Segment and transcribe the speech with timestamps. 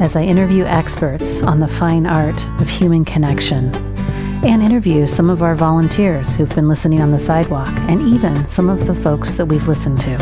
[0.00, 3.74] as I interview experts on the fine art of human connection
[4.44, 8.68] and interview some of our volunteers who've been listening on the sidewalk and even some
[8.68, 10.16] of the folks that we've listened to.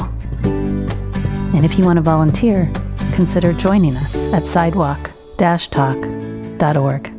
[1.54, 2.70] And if you want to volunteer,
[3.14, 7.12] consider joining us at sidewalk-talk.org.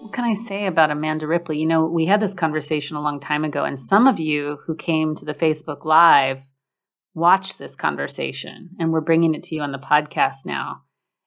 [0.00, 1.58] What can I say about Amanda Ripley?
[1.58, 4.74] You know, we had this conversation a long time ago, and some of you who
[4.74, 6.42] came to the Facebook Live
[7.14, 10.82] watched this conversation, and we're bringing it to you on the podcast now.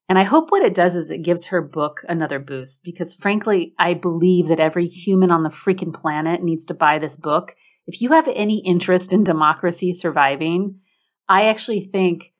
[0.07, 3.73] And I hope what it does is it gives her book another boost because, frankly,
[3.79, 7.55] I believe that every human on the freaking planet needs to buy this book.
[7.87, 10.79] If you have any interest in democracy surviving,
[11.27, 12.33] I actually think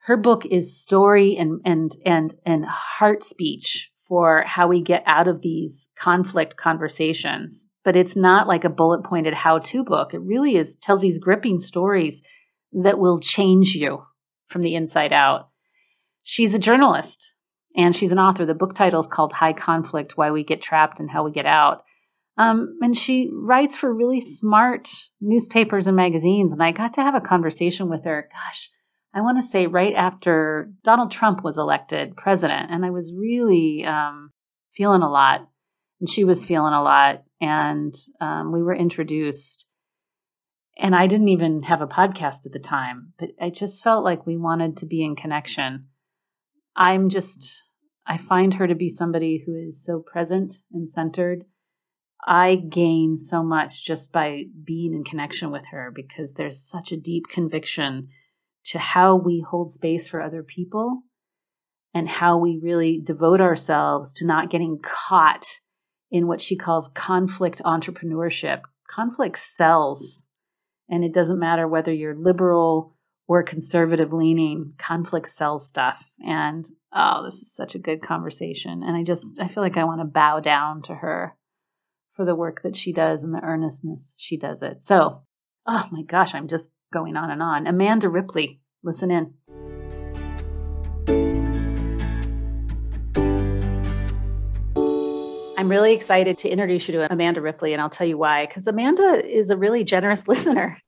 [0.00, 5.26] her book is story and and and and heart speech for how we get out
[5.26, 7.66] of these conflict conversations.
[7.82, 10.12] But it's not like a bullet pointed how to book.
[10.12, 12.22] It really is tells these gripping stories
[12.82, 14.04] that will change you
[14.48, 15.48] from the inside out.
[16.22, 17.34] She's a journalist
[17.76, 18.44] and she's an author.
[18.44, 21.46] The book title is called High Conflict Why We Get Trapped and How We Get
[21.46, 21.82] Out.
[22.38, 26.52] Um, and she writes for really smart newspapers and magazines.
[26.52, 28.70] And I got to have a conversation with her, gosh,
[29.14, 32.70] I want to say right after Donald Trump was elected president.
[32.70, 34.32] And I was really um,
[34.74, 35.48] feeling a lot.
[36.00, 37.22] And she was feeling a lot.
[37.40, 39.65] And um, we were introduced.
[40.78, 44.26] And I didn't even have a podcast at the time, but I just felt like
[44.26, 45.86] we wanted to be in connection.
[46.76, 47.62] I'm just,
[48.06, 51.44] I find her to be somebody who is so present and centered.
[52.26, 56.96] I gain so much just by being in connection with her because there's such a
[56.96, 58.08] deep conviction
[58.66, 61.02] to how we hold space for other people
[61.94, 65.46] and how we really devote ourselves to not getting caught
[66.10, 68.62] in what she calls conflict entrepreneurship.
[68.90, 70.26] Conflict sells,
[70.88, 72.94] and it doesn't matter whether you're liberal
[73.28, 76.04] or conservative leaning, conflict sells stuff.
[76.24, 78.82] And oh, this is such a good conversation.
[78.82, 81.36] And I just, I feel like I want to bow down to her
[82.14, 84.84] for the work that she does and the earnestness she does it.
[84.84, 85.22] So,
[85.66, 87.66] oh my gosh, I'm just going on and on.
[87.66, 89.34] Amanda Ripley, listen in.
[95.66, 98.46] I'm really excited to introduce you to Amanda Ripley, and I'll tell you why.
[98.46, 100.78] Because Amanda is a really generous listener.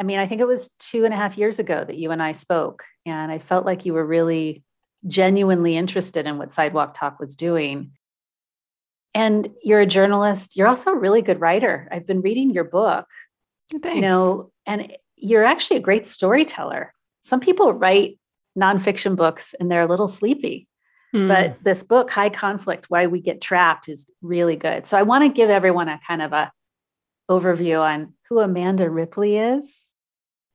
[0.00, 2.20] I mean, I think it was two and a half years ago that you and
[2.20, 4.64] I spoke, and I felt like you were really
[5.06, 7.92] genuinely interested in what Sidewalk Talk was doing.
[9.14, 10.56] And you're a journalist.
[10.56, 11.86] You're also a really good writer.
[11.92, 13.06] I've been reading your book.
[13.70, 13.94] Thanks.
[13.94, 16.92] You know, and you're actually a great storyteller.
[17.22, 18.18] Some people write
[18.58, 20.66] nonfiction books and they're a little sleepy.
[21.14, 21.28] Mm.
[21.28, 24.86] But this book, High Conflict, Why We Get Trapped, is really good.
[24.86, 26.52] So I want to give everyone a kind of a
[27.30, 29.86] overview on who Amanda Ripley is,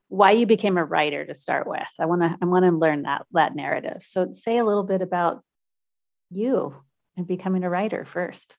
[0.09, 1.81] why you became a writer to start with.
[1.99, 4.03] I want to I want to learn that that narrative.
[4.03, 5.43] So say a little bit about
[6.29, 6.75] you
[7.17, 8.57] and becoming a writer first.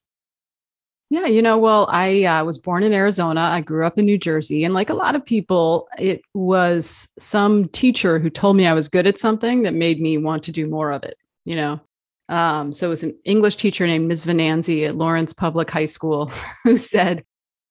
[1.11, 3.41] Yeah, you know, well, I uh, was born in Arizona.
[3.41, 4.65] I grew up in New Jersey.
[4.65, 8.89] And like a lot of people, it was some teacher who told me I was
[8.89, 11.81] good at something that made me want to do more of it, you know?
[12.29, 14.25] Um, so it was an English teacher named Ms.
[14.25, 16.31] Venanzi at Lawrence Public High School
[16.65, 17.25] who said,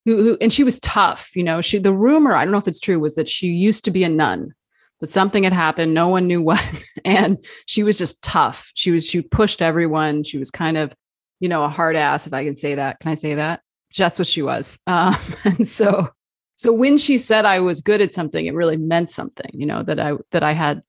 [0.05, 2.67] who, who, and she was tough, you know, she, the rumor, I don't know if
[2.67, 4.53] it's true, was that she used to be a nun,
[4.99, 5.93] but something had happened.
[5.93, 6.63] No one knew what.
[7.05, 8.71] And she was just tough.
[8.75, 10.23] She was, she pushed everyone.
[10.23, 10.93] She was kind of,
[11.39, 12.99] you know, a hard ass, if I can say that.
[12.99, 13.61] Can I say that?
[13.97, 14.77] That's what she was.
[14.87, 15.15] Um,
[15.45, 16.09] and so,
[16.55, 19.83] so when she said I was good at something, it really meant something, you know,
[19.83, 20.83] that I, that I had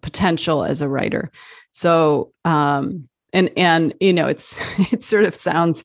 [0.00, 1.30] potential as a writer.
[1.70, 4.58] So, um, and, and, you know, it's,
[4.92, 5.84] it sort of sounds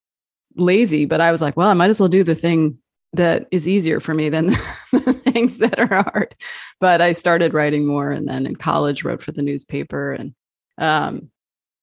[0.56, 2.78] lazy, but I was like, well, I might as well do the thing
[3.14, 4.48] that is easier for me than
[4.92, 6.36] the things that are hard.
[6.80, 10.34] But I started writing more, and then in college wrote for the newspaper, and
[10.78, 11.32] um,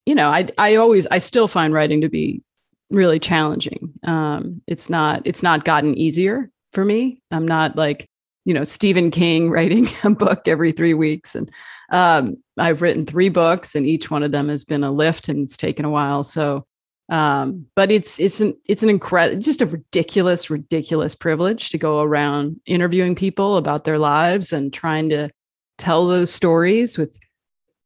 [0.07, 2.43] you know, I I always I still find writing to be
[2.91, 3.93] really challenging.
[4.05, 7.21] Um, it's not it's not gotten easier for me.
[7.31, 8.09] I'm not like
[8.45, 11.51] you know Stephen King writing a book every three weeks, and
[11.91, 15.45] um, I've written three books, and each one of them has been a lift, and
[15.45, 16.25] it's taken a while.
[16.25, 16.65] So
[17.13, 22.01] um, but it's it's an it's an incredible just a ridiculous ridiculous privilege to go
[22.01, 25.29] around interviewing people about their lives and trying to
[25.77, 27.19] tell those stories with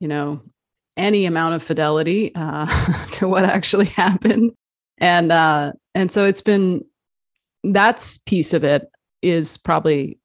[0.01, 0.41] you know
[0.97, 2.67] any amount of fidelity uh,
[3.13, 4.53] to what actually happened.
[4.99, 6.85] And uh, and so it's been
[7.65, 8.89] that's piece of it
[9.23, 10.19] is probably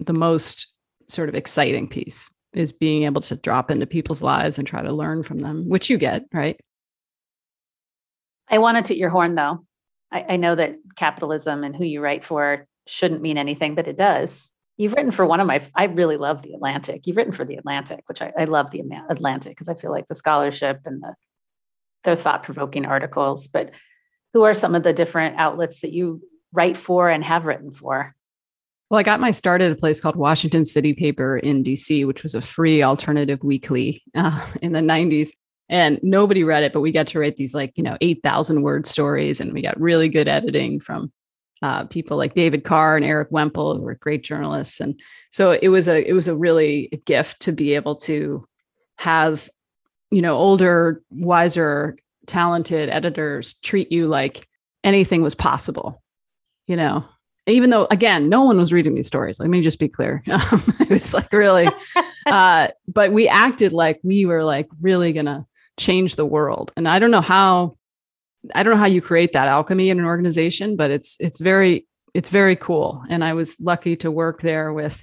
[0.00, 0.68] the most
[1.08, 4.92] sort of exciting piece is being able to drop into people's lives and try to
[4.92, 6.60] learn from them, which you get, right?
[8.48, 9.64] I want to toot your horn though.
[10.10, 13.96] I, I know that capitalism and who you write for shouldn't mean anything, but it
[13.96, 14.52] does.
[14.76, 17.06] You've written for one of my, I really love the Atlantic.
[17.06, 20.06] You've written for the Atlantic, which I, I love the Atlantic because I feel like
[20.06, 21.14] the scholarship and the,
[22.04, 23.48] their thought provoking articles.
[23.48, 23.70] But
[24.32, 26.22] who are some of the different outlets that you
[26.52, 28.14] write for and have written for?
[28.92, 32.22] Well, I got my start at a place called Washington City Paper in DC, which
[32.22, 35.30] was a free alternative weekly uh, in the 90s.
[35.70, 38.86] And nobody read it, but we got to write these like, you know, 8,000 word
[38.86, 39.40] stories.
[39.40, 41.10] And we got really good editing from
[41.62, 44.78] uh, people like David Carr and Erik Wemple, who were great journalists.
[44.78, 45.00] And
[45.30, 48.44] so it was a it was a really a gift to be able to
[48.98, 49.48] have,
[50.10, 51.96] you know, older, wiser,
[52.26, 54.46] talented editors treat you like
[54.84, 56.02] anything was possible,
[56.66, 57.06] you know,
[57.46, 60.22] even though again no one was reading these stories let me just be clear.
[60.80, 61.68] It was like really
[62.26, 65.46] uh, but we acted like we were like really gonna
[65.78, 66.72] change the world.
[66.76, 67.76] And i don't know how
[68.54, 71.86] i don't know how you create that alchemy in an organization but it's it's very
[72.14, 73.02] it's very cool.
[73.08, 75.02] And i was lucky to work there with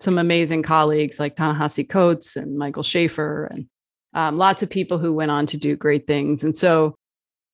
[0.00, 3.66] some amazing colleagues like Ta-Nehisi Coates and Michael Schaffer and
[4.14, 6.42] um, lots of people who went on to do great things.
[6.42, 6.96] And so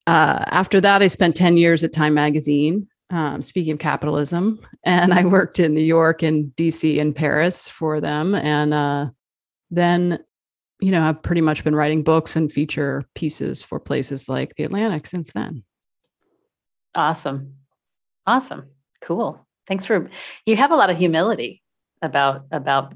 [0.07, 5.13] uh, after that i spent 10 years at time magazine um, speaking of capitalism, and
[5.13, 8.35] I worked in New York and DC and Paris for them.
[8.35, 9.07] And uh,
[9.71, 10.19] then,
[10.79, 14.63] you know, I've pretty much been writing books and feature pieces for places like the
[14.63, 15.63] Atlantic since then.
[16.95, 17.55] Awesome.
[18.27, 18.65] Awesome.
[19.01, 19.45] Cool.
[19.67, 20.09] Thanks for
[20.45, 21.61] you have a lot of humility
[22.01, 22.93] about about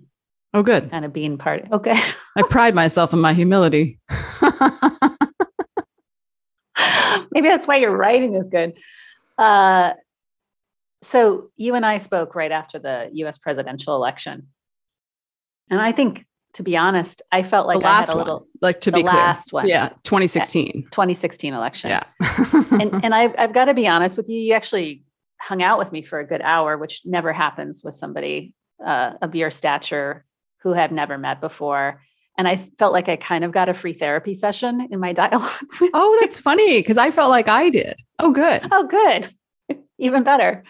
[0.54, 2.00] oh good kind of being part okay
[2.38, 4.00] i pride myself in my humility
[7.32, 8.74] maybe that's why your writing is good
[9.38, 9.94] uh,
[11.04, 14.48] so you and I spoke right after the US presidential election.
[15.70, 18.40] And I think, to be honest, I felt like the last I had a little,
[18.40, 18.48] one.
[18.62, 19.62] like to the be last clear.
[19.62, 19.68] one.
[19.68, 20.84] Yeah, 2016.
[20.92, 21.90] 2016 election.
[21.90, 22.04] Yeah.
[22.72, 25.04] and and I've, I've got to be honest with you, you actually
[25.40, 28.54] hung out with me for a good hour, which never happens with somebody
[28.86, 30.26] uh, of your stature
[30.62, 32.02] who have never met before.
[32.38, 35.50] And I felt like I kind of got a free therapy session in my dialogue.
[35.94, 37.96] oh, that's funny because I felt like I did.
[38.20, 38.62] Oh, good.
[38.72, 39.34] Oh, good.
[40.00, 40.64] Even better.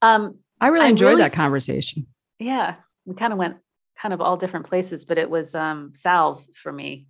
[0.00, 2.06] Um, I really I enjoyed really, that conversation.
[2.38, 3.56] Yeah, we kind of went
[4.00, 7.06] kind of all different places, but it was um, salve for me.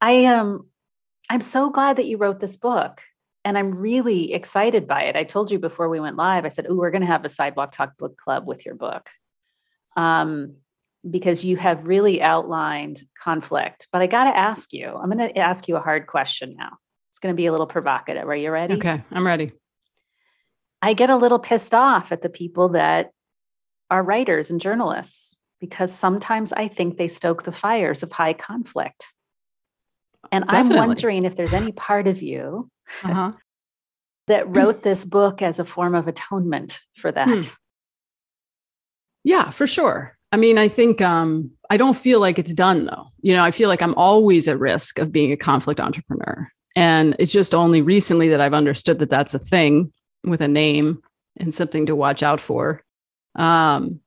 [0.00, 0.46] I am.
[0.46, 0.66] Um,
[1.28, 3.02] I'm so glad that you wrote this book,
[3.44, 5.14] and I'm really excited by it.
[5.14, 6.44] I told you before we went live.
[6.44, 9.08] I said, "Oh, we're going to have a sidewalk talk book club with your book."
[9.96, 10.56] Um,
[11.08, 13.88] because you have really outlined conflict.
[13.92, 16.76] But I got to ask you, I'm going to ask you a hard question now.
[17.10, 18.28] It's going to be a little provocative.
[18.28, 18.74] Are you ready?
[18.74, 19.52] Okay, I'm ready.
[20.82, 23.10] I get a little pissed off at the people that
[23.90, 29.06] are writers and journalists because sometimes I think they stoke the fires of high conflict.
[30.32, 30.78] And Definitely.
[30.78, 32.70] I'm wondering if there's any part of you
[33.02, 33.32] uh-huh.
[34.28, 37.28] that wrote this book as a form of atonement for that.
[37.28, 37.40] Hmm.
[39.22, 40.16] Yeah, for sure.
[40.32, 43.08] I mean, I think um, I don't feel like it's done though.
[43.20, 46.48] You know, I feel like I'm always at risk of being a conflict entrepreneur.
[46.76, 49.92] And it's just only recently that I've understood that that's a thing
[50.24, 51.02] with a name
[51.36, 52.82] and something to watch out for.
[53.34, 54.00] Um,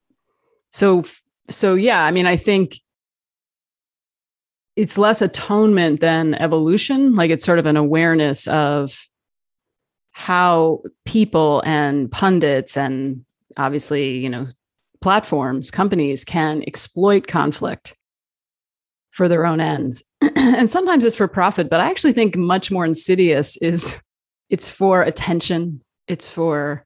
[0.70, 1.03] so,
[1.50, 2.79] so yeah, I mean, I think
[4.75, 7.15] it's less atonement than evolution.
[7.15, 9.08] Like it's sort of an awareness of
[10.12, 13.25] how people and pundits and
[13.58, 14.48] obviously, you know,
[15.01, 17.96] platforms, companies can exploit conflict
[19.12, 20.03] for their own ends.
[20.38, 24.01] and sometimes it's for profit, but I actually think much more insidious is
[24.50, 26.86] it's for attention, it's for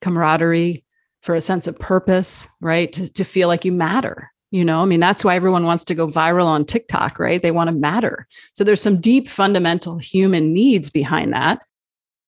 [0.00, 0.84] camaraderie,
[1.22, 2.92] for a sense of purpose, right?
[2.92, 4.30] To, to feel like you matter.
[4.50, 7.42] You know, I mean, that's why everyone wants to go viral on TikTok, right?
[7.42, 8.26] They want to matter.
[8.54, 11.60] So there's some deep fundamental human needs behind that,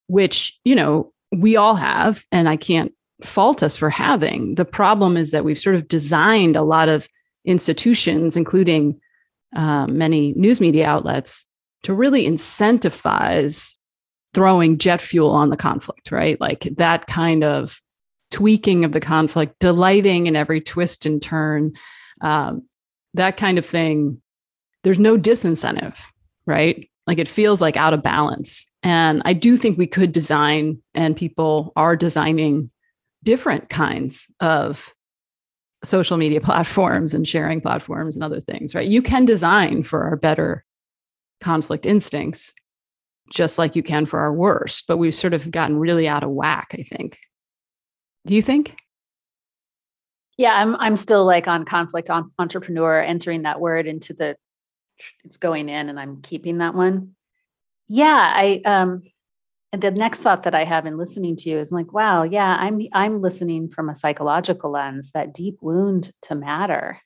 [0.07, 2.23] which, you know, we all have.
[2.31, 2.93] And I can't
[3.23, 4.57] fault us for having.
[4.57, 7.09] The problem is that we've sort of designed a lot of
[7.47, 9.01] institutions, including
[9.57, 11.47] uh, many news media outlets,
[11.85, 13.77] to really incentivize
[14.35, 16.41] throwing jet fuel on the conflict, right?
[16.41, 17.81] Like that kind of
[18.31, 21.73] tweaking of the conflict, delighting in every twist and turn,
[22.21, 22.63] um,
[23.15, 24.21] that kind of thing.
[24.83, 25.99] There's no disincentive,
[26.47, 26.89] right?
[27.07, 28.71] Like it feels like out of balance.
[28.83, 32.71] And I do think we could design, and people are designing
[33.23, 34.95] different kinds of
[35.83, 38.89] social media platforms and sharing platforms and other things, right?
[38.89, 40.65] You can design for our better
[41.41, 42.55] conflict instincts,
[43.31, 44.87] just like you can for our worst.
[44.87, 47.19] But we've sort of gotten really out of whack, I think.
[48.27, 48.77] Do you think?
[50.37, 54.37] Yeah, I'm I'm still like on conflict on entrepreneur, entering that word into the
[55.25, 57.15] it's going in and I'm keeping that one.
[57.89, 59.03] Yeah, I um
[59.73, 62.81] the next thought that I have in listening to you is like, wow, yeah, I'm
[62.93, 67.01] I'm listening from a psychological lens, that deep wound to matter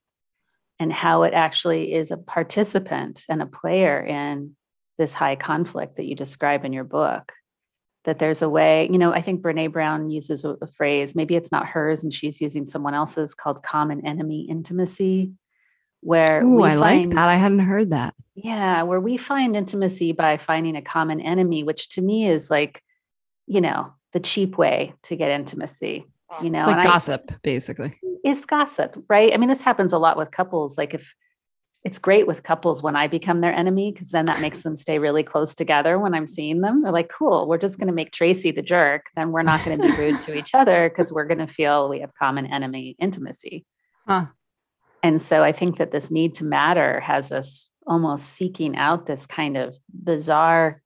[0.81, 4.57] and how it actually is a participant and a player in
[4.99, 7.33] this high conflict that you describe in your book.
[8.05, 11.51] That there's a way, you know, I think Brene Brown uses a, phrase, maybe it's
[11.51, 15.33] not hers and she's using someone else's called common enemy intimacy
[16.05, 17.29] where Ooh, I find, like that.
[17.31, 18.15] I hadn't heard that.
[18.35, 22.83] Yeah, where we find intimacy by finding a common enemy, which to me is like,
[23.47, 26.07] you know, the cheap way to get intimacy.
[26.43, 27.99] You know, it's like gossip, I, basically.
[28.23, 29.33] It's gossip, right?
[29.33, 30.77] I mean, this happens a lot with couples.
[30.77, 31.15] Like if
[31.85, 34.99] it's great with couples when I become their enemy, because then that makes them stay
[34.99, 36.83] really close together when I'm seeing them.
[36.83, 39.07] They're like, cool, we're just going to make Tracy the jerk.
[39.15, 41.91] Then we're not going to be rude to each other because we're going to feel
[41.91, 43.67] we have common enemy intimacy.
[44.09, 44.27] Huh.
[45.03, 49.27] And so I think that this need to matter has us almost seeking out this
[49.27, 50.81] kind of bizarre,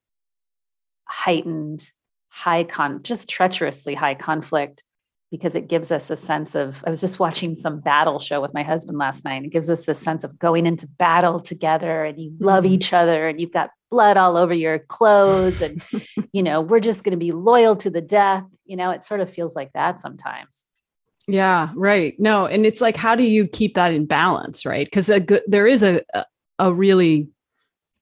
[1.05, 1.88] heightened,
[2.28, 4.83] high con, just treacherously high conflict
[5.30, 8.54] because it gives us a sense of i was just watching some battle show with
[8.54, 12.18] my husband last night it gives us this sense of going into battle together and
[12.18, 12.75] you love mm-hmm.
[12.75, 15.85] each other and you've got blood all over your clothes and
[16.32, 19.20] you know we're just going to be loyal to the death you know it sort
[19.20, 20.66] of feels like that sometimes
[21.30, 22.18] yeah, right.
[22.18, 24.87] No, and it's like, how do you keep that in balance, right?
[24.87, 25.11] Because
[25.47, 26.02] there is a
[26.58, 27.28] a really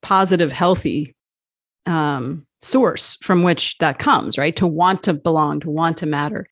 [0.01, 1.15] positive, healthy
[1.85, 4.55] um, source from which that comes, right?
[4.55, 6.47] To want to belong, to want to matter.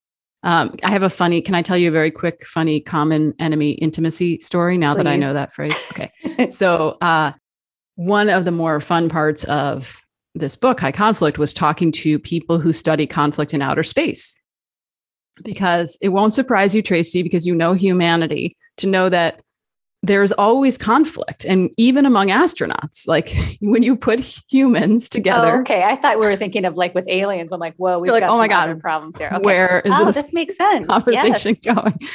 [0.46, 1.42] Um, I have a funny.
[1.42, 4.78] Can I tell you a very quick, funny, common enemy intimacy story?
[4.78, 5.04] Now Please.
[5.04, 6.12] that I know that phrase, okay.
[6.50, 7.32] so, uh,
[7.96, 10.00] one of the more fun parts of
[10.36, 14.40] this book, High Conflict, was talking to people who study conflict in outer space
[15.44, 19.42] because it won't surprise you, Tracy, because you know humanity, to know that
[20.06, 24.20] there's always conflict and even among astronauts like when you put
[24.50, 25.84] humans together oh, okay.
[25.84, 27.52] I thought we were thinking of like with aliens.
[27.52, 29.30] I'm like whoa we've got like, oh my god problems here.
[29.34, 29.44] Okay.
[29.44, 30.88] where is oh, this, this makes sense.
[30.88, 31.76] conversation yes.
[31.76, 32.00] going?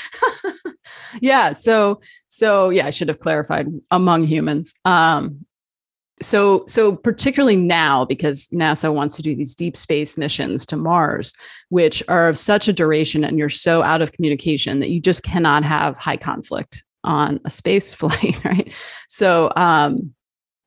[1.20, 4.74] Yeah so so yeah i should have clarified among humans.
[4.84, 5.44] Um
[6.22, 11.34] so so particularly now because nasa wants to do these deep space missions to mars
[11.70, 15.22] which are of such a duration and you're so out of communication that you just
[15.22, 18.72] cannot have high conflict on a space flight right
[19.08, 20.12] so um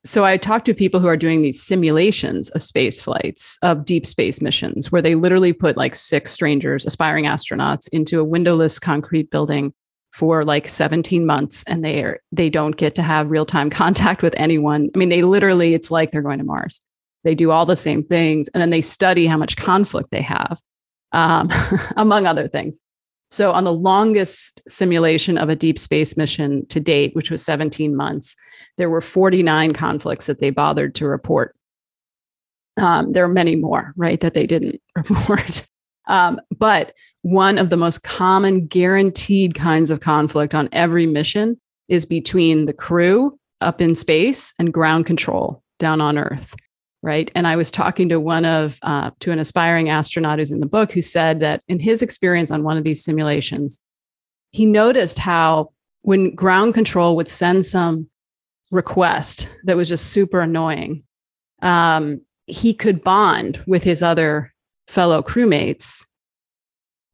[0.05, 4.05] so i talked to people who are doing these simulations of space flights of deep
[4.05, 9.29] space missions where they literally put like six strangers aspiring astronauts into a windowless concrete
[9.29, 9.73] building
[10.13, 14.35] for like 17 months and they are they don't get to have real-time contact with
[14.37, 14.89] anyone.
[14.95, 16.81] I mean, they literally it's like they're going to Mars.
[17.23, 20.61] They do all the same things and then they study how much conflict they have,
[21.13, 21.49] um,
[21.97, 22.79] among other things.
[23.33, 27.95] So, on the longest simulation of a deep space mission to date, which was 17
[27.95, 28.35] months,
[28.77, 31.55] there were 49 conflicts that they bothered to report.
[32.77, 35.67] Um, there are many more, right, that they didn't report.
[36.07, 42.05] Um, but one of the most common guaranteed kinds of conflict on every mission is
[42.05, 46.55] between the crew up in space and ground control down on Earth.
[47.05, 47.29] Right.
[47.35, 50.65] And I was talking to one of, uh, to an aspiring astronaut who's in the
[50.65, 53.81] book who said that in his experience on one of these simulations,
[54.51, 58.07] he noticed how when ground control would send some
[58.71, 61.03] request that was just super annoying,
[61.61, 64.53] um, he could bond with his other
[64.87, 66.05] fellow crewmates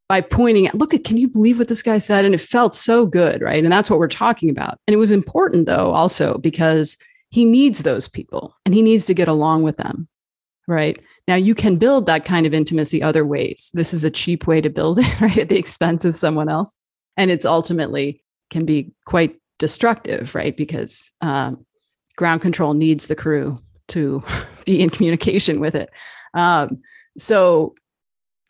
[0.07, 2.25] by pointing at, look at, can you believe what this guy said?
[2.25, 3.63] And it felt so good, right?
[3.63, 4.77] And that's what we're talking about.
[4.85, 6.95] And it was important though, also because
[7.29, 10.07] he needs those people and he needs to get along with them,
[10.67, 10.99] right?
[11.27, 13.69] Now you can build that kind of intimacy other ways.
[13.73, 15.37] This is a cheap way to build it, right?
[15.37, 16.75] At the expense of someone else.
[17.17, 20.55] And it's ultimately can be quite destructive, right?
[20.55, 21.65] Because um,
[22.15, 23.59] ground control needs the crew
[23.89, 24.23] to
[24.65, 25.89] be in communication with it.
[26.33, 26.81] Um,
[27.17, 27.75] so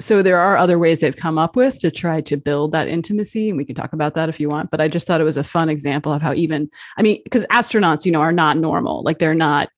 [0.01, 3.49] so there are other ways they've come up with to try to build that intimacy
[3.49, 5.37] and we can talk about that if you want but i just thought it was
[5.37, 9.03] a fun example of how even i mean because astronauts you know are not normal
[9.03, 9.69] like they're not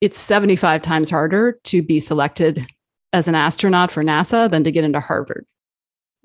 [0.00, 2.66] it's 75 times harder to be selected
[3.12, 5.46] as an astronaut for nasa than to get into harvard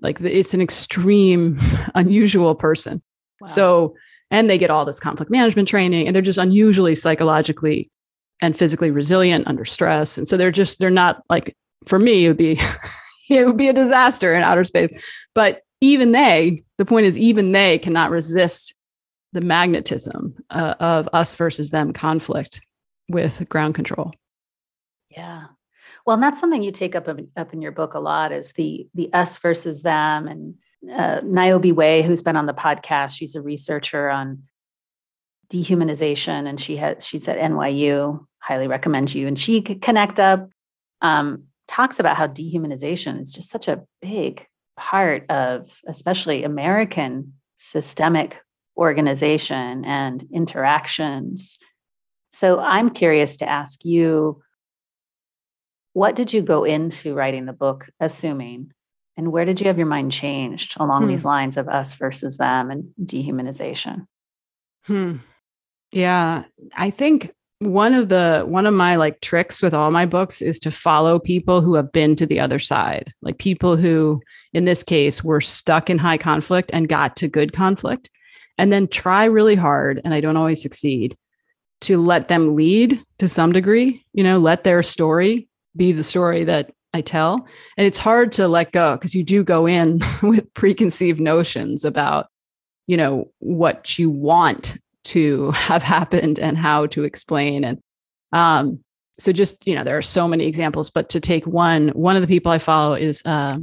[0.01, 1.59] like it's an extreme
[1.95, 3.01] unusual person
[3.41, 3.45] wow.
[3.45, 3.95] so
[4.31, 7.89] and they get all this conflict management training and they're just unusually psychologically
[8.41, 11.55] and physically resilient under stress and so they're just they're not like
[11.85, 12.59] for me, it would be
[13.29, 15.03] it would be a disaster in outer space.
[15.33, 18.75] But even they, the point is, even they cannot resist
[19.33, 22.61] the magnetism uh, of us versus them conflict.
[23.09, 24.13] with ground control.
[25.09, 25.45] Yeah.
[26.05, 28.87] Well, and that's something you take up up in your book a lot is the
[28.93, 30.27] the us versus them.
[30.27, 30.55] And
[30.91, 34.43] uh, Niobe Way, who's been on the podcast, she's a researcher on
[35.49, 38.25] dehumanization, and she had she's at NYU.
[38.39, 40.49] Highly recommend you, and she could connect up.
[41.01, 44.45] Um, talks about how dehumanization is just such a big
[44.77, 48.37] part of, especially American systemic
[48.77, 51.57] organization and interactions.
[52.29, 54.41] So I'm curious to ask you
[55.93, 58.71] what did you go into writing the book assuming?
[59.15, 61.09] And where did you have your mind changed along hmm.
[61.09, 64.07] these lines of us versus them and dehumanization?
[64.85, 65.17] Hmm.
[65.91, 67.31] Yeah, I think
[67.67, 71.19] one of the one of my like tricks with all my books is to follow
[71.19, 73.13] people who have been to the other side.
[73.21, 74.21] Like people who
[74.53, 78.09] in this case were stuck in high conflict and got to good conflict
[78.57, 81.17] and then try really hard and I don't always succeed
[81.81, 86.43] to let them lead to some degree, you know, let their story be the story
[86.45, 87.47] that I tell.
[87.77, 92.27] And it's hard to let go because you do go in with preconceived notions about,
[92.87, 97.63] you know, what you want to have happened and how to explain.
[97.63, 97.79] And
[98.31, 98.79] um,
[99.17, 102.21] so just, you know, there are so many examples, but to take one, one of
[102.21, 103.57] the people I follow is uh,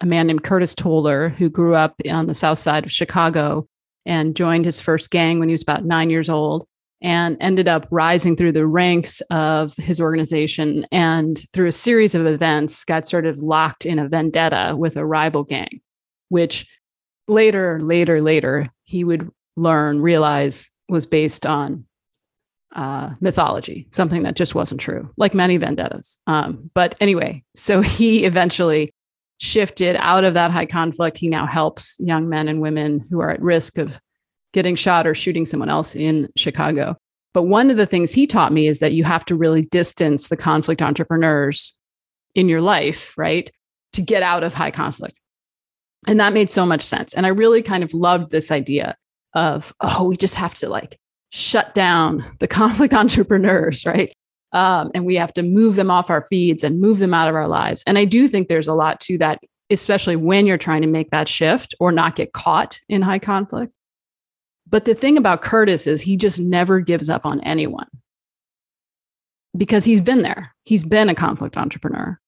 [0.00, 3.66] a man named Curtis Toler, who grew up on the south side of Chicago
[4.04, 6.66] and joined his first gang when he was about nine years old
[7.02, 12.26] and ended up rising through the ranks of his organization and through a series of
[12.26, 15.80] events got sort of locked in a vendetta with a rival gang
[16.28, 16.66] which
[17.28, 21.84] later later later he would learn realize was based on
[22.74, 28.24] uh, mythology something that just wasn't true like many vendettas um, but anyway so he
[28.24, 28.92] eventually
[29.38, 33.30] shifted out of that high conflict he now helps young men and women who are
[33.30, 34.00] at risk of
[34.52, 36.96] getting shot or shooting someone else in Chicago.
[37.34, 40.28] But one of the things he taught me is that you have to really distance
[40.28, 41.78] the conflict entrepreneurs
[42.34, 43.50] in your life, right?
[43.94, 45.18] To get out of high conflict.
[46.06, 47.14] And that made so much sense.
[47.14, 48.96] And I really kind of loved this idea
[49.34, 50.98] of, oh, we just have to like
[51.30, 54.12] shut down the conflict entrepreneurs, right?
[54.52, 57.34] Um, and we have to move them off our feeds and move them out of
[57.34, 57.82] our lives.
[57.86, 59.40] And I do think there's a lot to that,
[59.70, 63.72] especially when you're trying to make that shift or not get caught in high conflict.
[64.68, 67.88] But the thing about Curtis is he just never gives up on anyone
[69.56, 70.54] because he's been there.
[70.64, 72.18] He's been a conflict entrepreneur,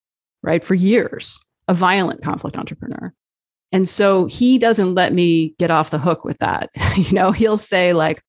[0.42, 0.62] right?
[0.62, 3.13] For years, a violent conflict entrepreneur.
[3.74, 6.70] And so he doesn't let me get off the hook with that.
[6.96, 8.22] you know, he'll say, like,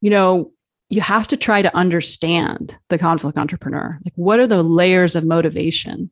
[0.00, 0.50] you know,
[0.88, 3.98] you have to try to understand the conflict entrepreneur.
[4.02, 6.10] Like, what are the layers of motivation?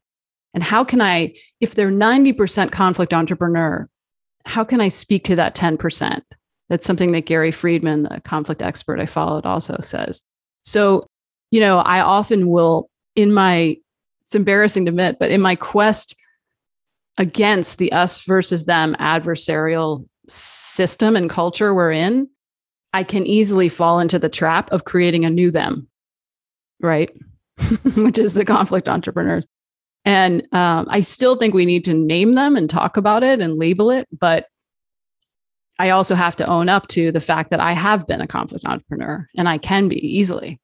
[0.52, 3.88] And how can I, if they're 90% conflict entrepreneur,
[4.44, 6.20] how can I speak to that 10%?
[6.68, 10.22] That's something that Gary Friedman, the conflict expert I followed, also says.
[10.64, 11.06] So,
[11.50, 13.78] you know, I often will, in my,
[14.26, 16.14] it's embarrassing to admit, but in my quest
[17.18, 22.28] against the us versus them adversarial system and culture we're in,
[22.92, 25.88] I can easily fall into the trap of creating a new them,
[26.80, 27.10] right?
[27.96, 29.46] Which is the conflict entrepreneurs.
[30.04, 33.58] And um, I still think we need to name them and talk about it and
[33.58, 34.46] label it, but
[35.78, 38.64] I also have to own up to the fact that I have been a conflict
[38.64, 40.60] entrepreneur and I can be easily.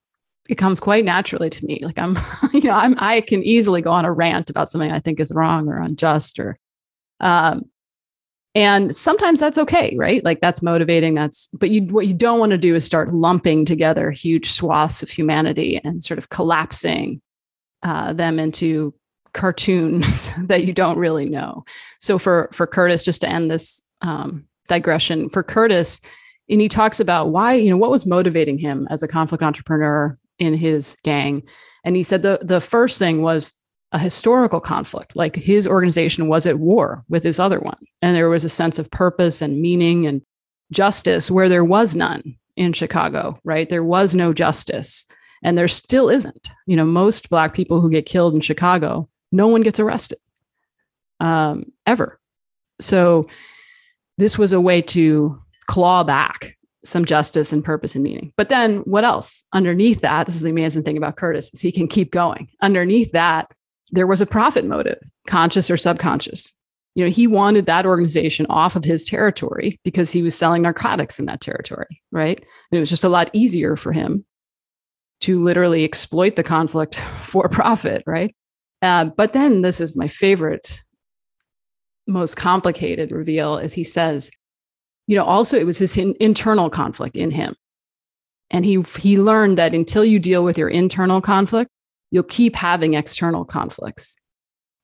[0.48, 1.80] It comes quite naturally to me.
[1.82, 2.16] Like I'm,
[2.52, 5.32] you know, I'm I can easily go on a rant about something I think is
[5.32, 6.58] wrong or unjust or
[7.20, 7.64] um
[8.54, 10.22] and sometimes that's okay, right?
[10.22, 11.14] Like that's motivating.
[11.14, 15.02] That's but you what you don't want to do is start lumping together huge swaths
[15.02, 17.22] of humanity and sort of collapsing
[17.82, 18.94] uh, them into
[19.32, 21.64] cartoons that you don't really know.
[21.98, 26.02] So for for Curtis, just to end this um, digression for Curtis,
[26.50, 30.16] and he talks about why, you know, what was motivating him as a conflict entrepreneur
[30.42, 31.42] in his gang.
[31.84, 33.58] And he said the the first thing was
[33.92, 35.14] a historical conflict.
[35.14, 37.78] Like his organization was at war with his other one.
[38.00, 40.22] And there was a sense of purpose and meaning and
[40.72, 43.68] justice where there was none in Chicago, right?
[43.68, 45.04] There was no justice.
[45.42, 46.50] And there still isn't.
[46.66, 50.18] You know, most Black people who get killed in Chicago, no one gets arrested
[51.20, 52.18] um, ever.
[52.80, 53.28] So
[54.18, 58.32] this was a way to claw back some justice and purpose and meaning.
[58.36, 59.44] But then what else?
[59.52, 62.48] Underneath that, this is the amazing thing about Curtis, is he can keep going.
[62.60, 63.50] Underneath that,
[63.90, 66.52] there was a profit motive, conscious or subconscious.
[66.94, 71.18] You know, he wanted that organization off of his territory because he was selling narcotics
[71.18, 72.38] in that territory, right?
[72.38, 74.24] And it was just a lot easier for him
[75.22, 78.34] to literally exploit the conflict for profit, right?
[78.82, 80.80] Uh, but then this is my favorite
[82.08, 84.30] most complicated reveal is he says,
[85.06, 87.54] you know, also it was his in, internal conflict in him.
[88.50, 91.70] And he he learned that until you deal with your internal conflict,
[92.10, 94.16] you'll keep having external conflicts.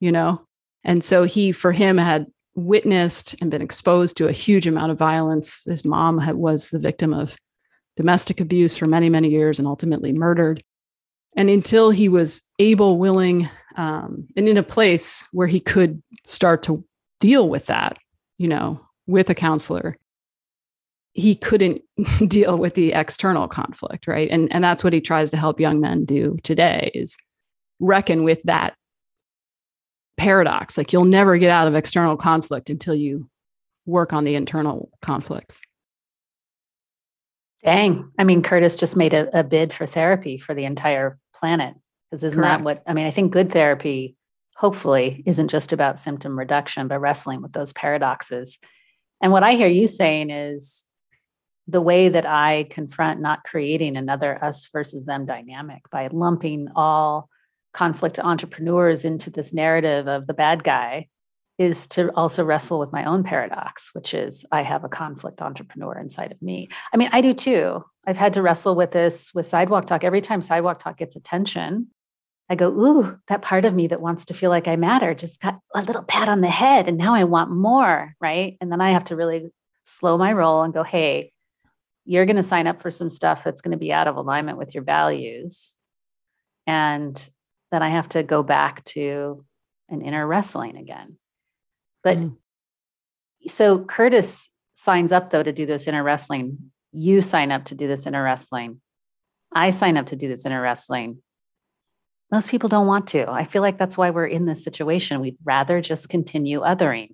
[0.00, 0.46] You know?
[0.85, 4.98] And so he for him had witnessed and been exposed to a huge amount of
[4.98, 5.64] violence.
[5.64, 7.37] His mom had, was the victim of
[7.96, 10.62] domestic abuse for many, many years and ultimately murdered.
[11.37, 16.62] And until he was able, willing, um, and in a place where he could start
[16.64, 16.85] to
[17.20, 17.98] deal with that,
[18.38, 19.96] you know, with a counselor,
[21.18, 21.83] he couldn't
[22.28, 24.28] deal with the external conflict, right?
[24.31, 27.18] And and that's what he tries to help young men do today is
[27.81, 28.74] reckon with that
[30.16, 30.78] paradox.
[30.78, 33.28] Like you'll never get out of external conflict until you
[33.85, 35.61] work on the internal conflicts.
[37.64, 38.11] Dang.
[38.18, 41.74] I mean, Curtis just made a, a bid for therapy for the entire planet.
[42.11, 42.59] Because isn't Correct.
[42.61, 43.07] that what I mean?
[43.07, 44.16] I think good therapy,
[44.57, 48.59] hopefully, isn't just about symptom reduction, but wrestling with those paradoxes.
[49.20, 50.85] And what I hear you saying is
[51.68, 57.28] the way that I confront not creating another us versus them dynamic by lumping all
[57.74, 61.09] conflict entrepreneurs into this narrative of the bad guy
[61.59, 65.98] is to also wrestle with my own paradox, which is I have a conflict entrepreneur
[65.98, 66.68] inside of me.
[66.92, 67.85] I mean, I do too.
[68.07, 70.04] I've had to wrestle with this with Sidewalk Talk.
[70.04, 71.88] Every time Sidewalk Talk gets attention,
[72.48, 75.40] I go, Ooh, that part of me that wants to feel like I matter just
[75.40, 76.88] got a little pat on the head.
[76.88, 78.14] And now I want more.
[78.20, 78.57] Right.
[78.61, 79.50] And then I have to really
[79.85, 81.33] slow my roll and go, Hey,
[82.09, 84.57] you're going to sign up for some stuff that's going to be out of alignment
[84.57, 85.77] with your values.
[86.66, 87.14] And
[87.71, 89.44] then I have to go back to
[89.90, 91.18] an inner wrestling again.
[92.03, 92.37] But mm.
[93.47, 96.71] so Curtis signs up though to do this inner wrestling.
[96.92, 98.81] You sign up to do this inner wrestling.
[99.55, 101.18] I sign up to do this inner wrestling.
[102.33, 103.31] Most people don't want to.
[103.31, 105.21] I feel like that's why we're in this situation.
[105.21, 107.11] We'd rather just continue othering.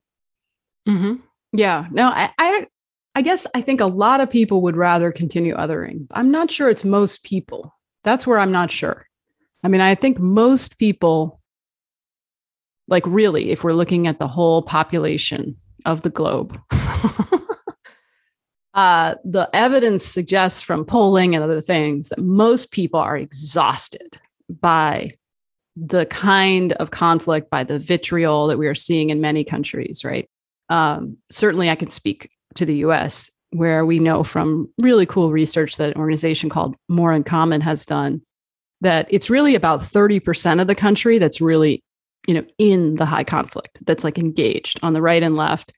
[0.87, 1.15] Mm-hmm.
[1.53, 1.89] Yeah.
[1.91, 2.67] No, I, I,
[3.15, 6.07] I guess I think a lot of people would rather continue othering.
[6.11, 7.75] I'm not sure it's most people.
[8.03, 9.07] That's where I'm not sure.
[9.63, 11.41] I mean, I think most people
[12.89, 16.59] like really if we're looking at the whole population of the globe
[18.75, 25.11] uh, the evidence suggests from polling and other things that most people are exhausted by
[25.77, 30.29] the kind of conflict by the vitriol that we are seeing in many countries right
[30.69, 35.77] um, certainly i can speak to the us where we know from really cool research
[35.77, 38.21] that an organization called more in common has done
[38.81, 41.83] that it's really about 30% of the country that's really
[42.27, 45.73] you know, in the high conflict that's like engaged on the right and left,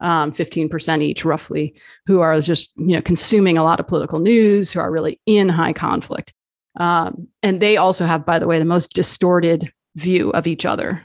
[0.00, 1.74] um, 15% each roughly,
[2.06, 5.48] who are just, you know, consuming a lot of political news, who are really in
[5.48, 6.32] high conflict.
[6.78, 11.02] Um, and they also have, by the way, the most distorted view of each other.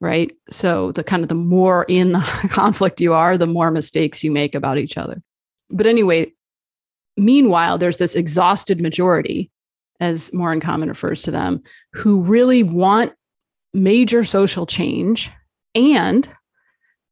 [0.00, 0.30] Right.
[0.48, 4.30] So the kind of the more in the conflict you are, the more mistakes you
[4.30, 5.20] make about each other.
[5.70, 6.32] But anyway,
[7.16, 9.50] meanwhile, there's this exhausted majority,
[10.00, 13.12] as More in Common refers to them, who really want
[13.74, 15.30] major social change
[15.74, 16.28] and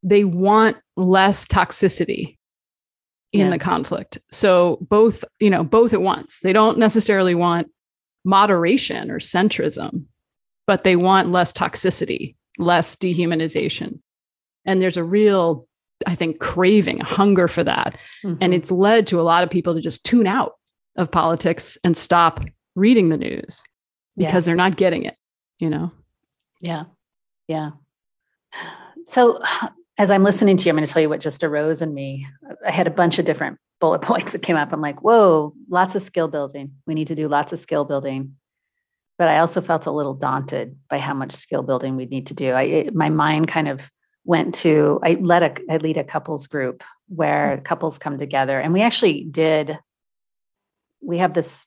[0.03, 2.37] they want less toxicity
[3.33, 3.51] in yeah.
[3.51, 4.18] the conflict.
[4.31, 6.40] So both, you know, both at once.
[6.40, 7.68] They don't necessarily want
[8.25, 10.07] moderation or centrism,
[10.66, 14.01] but they want less toxicity, less dehumanization.
[14.64, 15.66] And there's a real
[16.07, 17.99] I think craving, hunger for that.
[18.25, 18.37] Mm-hmm.
[18.40, 20.55] And it's led to a lot of people to just tune out
[20.97, 22.40] of politics and stop
[22.75, 23.62] reading the news
[24.16, 24.51] because yeah.
[24.51, 25.16] they're not getting it,
[25.59, 25.90] you know?
[26.61, 26.85] Yeah.
[27.49, 27.71] Yeah.
[29.05, 29.40] So
[29.99, 32.27] as I'm listening to you, I'm going to tell you what just arose in me.
[32.66, 34.73] I had a bunch of different bullet points that came up.
[34.73, 36.73] I'm like, whoa, lots of skill building.
[36.87, 38.37] We need to do lots of skill building.
[39.18, 42.35] But I also felt a little daunted by how much skill building we need to
[42.35, 42.50] do.
[42.50, 43.90] I, it, my mind kind of
[44.24, 48.72] went to, I led a, I lead a couples group where couples come together and
[48.72, 49.79] we actually did,
[51.00, 51.64] we have this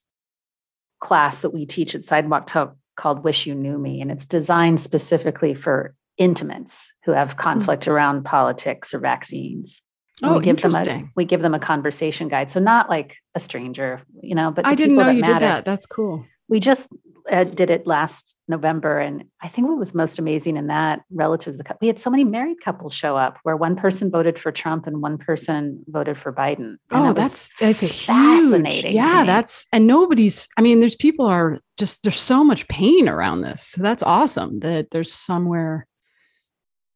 [0.99, 4.81] class that we teach at Sidewalk Talk called Wish You Knew Me, and it's designed
[4.81, 7.39] specifically for intimates who have hmm.
[7.39, 7.91] conflict mm-hmm.
[7.91, 9.81] around politics or vaccines.
[10.21, 10.85] oh, we give interesting.
[10.85, 12.51] them a we give them a conversation guide.
[12.51, 15.33] So not like a stranger, you know, but I didn't know you matter.
[15.33, 15.65] did that.
[15.65, 16.25] That's cool.
[16.49, 16.89] We just
[17.31, 21.57] uh, did it last November, and I think what was most amazing in that, relative
[21.57, 24.51] to the we had so many married couples show up, where one person voted for
[24.51, 26.57] Trump and one person voted for Biden.
[26.57, 28.91] And oh, that that's that's a fascinating.
[28.91, 30.47] Huge, yeah, that's and nobody's.
[30.57, 33.63] I mean, there's people are just there's so much pain around this.
[33.63, 35.87] So that's awesome that there's somewhere.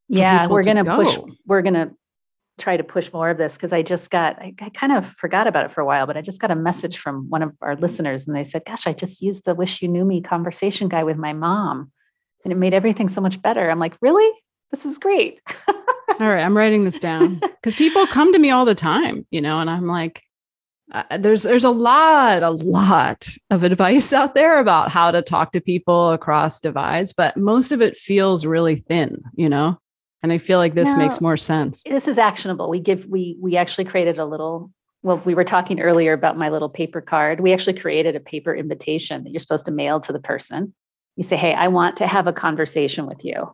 [0.09, 1.03] Yeah, we're gonna go.
[1.03, 1.17] push.
[1.45, 1.91] We're gonna
[2.59, 5.47] try to push more of this because I just got, I, I, kind of forgot
[5.47, 7.75] about it for a while, but I just got a message from one of our
[7.75, 11.03] listeners and they said, Gosh, I just used the Wish You Knew Me conversation guy
[11.03, 11.91] with my mom
[12.43, 13.69] and it made everything so much better.
[13.69, 14.29] I'm like, Really?
[14.71, 15.39] This is great.
[15.67, 15.75] all
[16.19, 16.43] right.
[16.43, 19.69] I'm writing this down because people come to me all the time, you know, and
[19.69, 20.21] I'm like,
[20.91, 25.51] uh, there's there's a lot a lot of advice out there about how to talk
[25.53, 29.79] to people across divides but most of it feels really thin you know
[30.23, 31.03] and i feel like this No.
[31.03, 32.69] makes more sense This is actionable.
[32.69, 34.71] We give we we actually created a little
[35.05, 37.41] well, we were talking earlier about my little paper card.
[37.41, 40.73] We actually created a paper invitation that you're supposed to mail to the person.
[41.17, 43.53] You say, Hey, I want to have a conversation with you.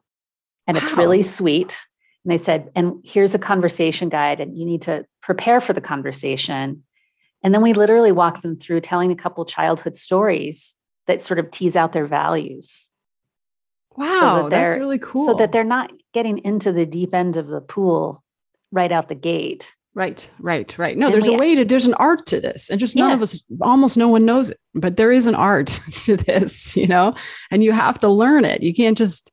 [0.68, 1.76] And it's really sweet.
[2.24, 5.82] And they said, and here's a conversation guide, and you need to prepare for the
[5.82, 6.84] conversation.
[7.44, 10.76] And then we literally walk them through telling a couple childhood stories
[11.08, 12.89] that sort of tease out their values
[13.98, 17.48] wow that's they're- really cool so that they're not getting into the deep end of
[17.48, 18.24] the pool
[18.72, 19.72] right out the gate.
[19.96, 20.98] right right right.
[20.98, 23.22] No And there's a way to there's an art to this and just none of
[23.22, 25.68] us almost no one knows it but there is an art
[26.06, 27.16] to this you know?
[27.52, 28.62] And you have to learn it.
[28.64, 29.32] You can't just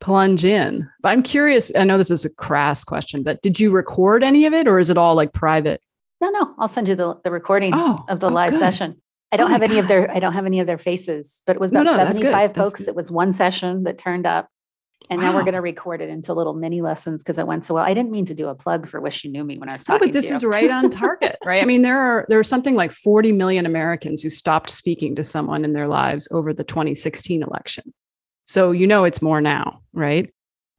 [0.00, 0.88] plunge in.
[1.02, 4.46] But i'm curious i know this is a crass question but did you record any
[4.46, 5.80] of it or is it all like private?
[6.20, 8.58] No, no, I'll send you the, the recording Oh, of the oh, live good.
[8.58, 9.00] session.
[9.30, 11.56] I don't Oh have any of their I don't have any of their faces, but
[11.56, 12.14] it was about no, good.
[12.14, 12.80] 75 That's folks.
[12.88, 14.48] It was one session that turned up.
[15.10, 17.74] And now we're going to record it into little mini lessons because it went so
[17.74, 17.84] well.
[17.84, 19.88] I didn't mean to do a plug for Wish You Knew Me when I was
[19.88, 21.62] No, talking but this is right on target, right?
[21.62, 25.24] I mean, there are there are something like 40 million Americans who stopped speaking to
[25.24, 27.94] someone in their lives over the 2016 election.
[28.44, 30.32] So you know it's more now, right?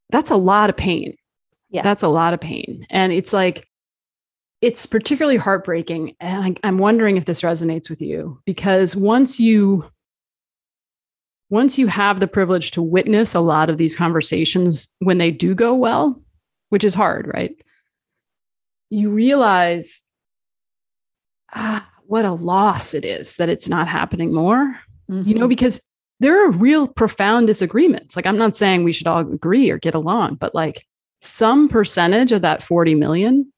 [0.09, 1.15] That's a lot of pain.
[1.69, 1.81] Yeah.
[1.81, 2.85] That's a lot of pain.
[2.89, 3.68] And it's like
[4.61, 6.15] it's particularly heartbreaking.
[6.19, 9.85] And I, I'm wondering if this resonates with you because once you
[11.51, 15.55] once you have the privilege to witness a lot of these conversations when they do
[15.55, 16.21] go well,
[16.69, 17.55] which is hard, right?
[18.91, 20.01] You realize
[21.55, 24.79] ah, what a loss it is that it's not happening more,
[25.23, 25.49] you know, Mhm.
[25.49, 25.81] because
[26.19, 28.15] there are real profound disagreements.
[28.15, 30.85] Like, I'm not saying we should all agree or get along, but like
[31.21, 33.51] some percentage of that 40 million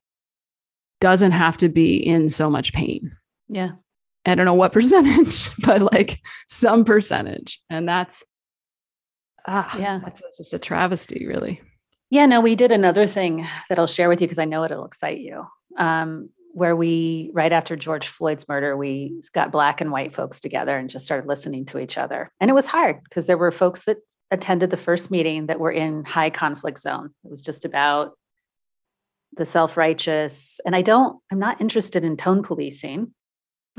[1.02, 3.14] doesn't have to be in so much pain.
[3.48, 3.72] yeah.
[4.24, 6.16] I don't know what percentage, but like
[6.48, 7.60] some percentage.
[7.68, 8.22] And that's,
[9.48, 9.98] ah, Yeah.
[10.02, 11.60] that's just a travesty, really.
[12.10, 14.84] Yeah, no, we did another thing that I'll share with you because I know it'll
[14.84, 15.44] excite you.
[15.76, 20.76] Um, where we, right after George Floyd's murder, we got black and white folks together
[20.76, 22.30] and just started listening to each other.
[22.40, 23.96] And it was hard because there were folks that
[24.30, 27.10] attended the first meeting that were in high conflict zone.
[27.24, 28.12] It was just about
[29.36, 30.60] the self righteous.
[30.66, 33.14] And I don't, I'm not interested in tone policing,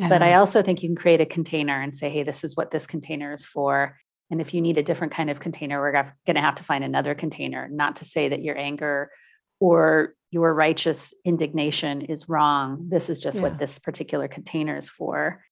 [0.10, 2.72] but I also think you can create a container and say, hey, this is what
[2.72, 3.96] this container is for.
[4.32, 6.84] And if you need a different kind of container, we're going to have to find
[6.84, 9.12] another container, not to say that your anger
[9.60, 12.88] or your righteous indignation is wrong.
[12.90, 13.44] This is just Yeah.
[13.44, 15.44] what this particular container is for.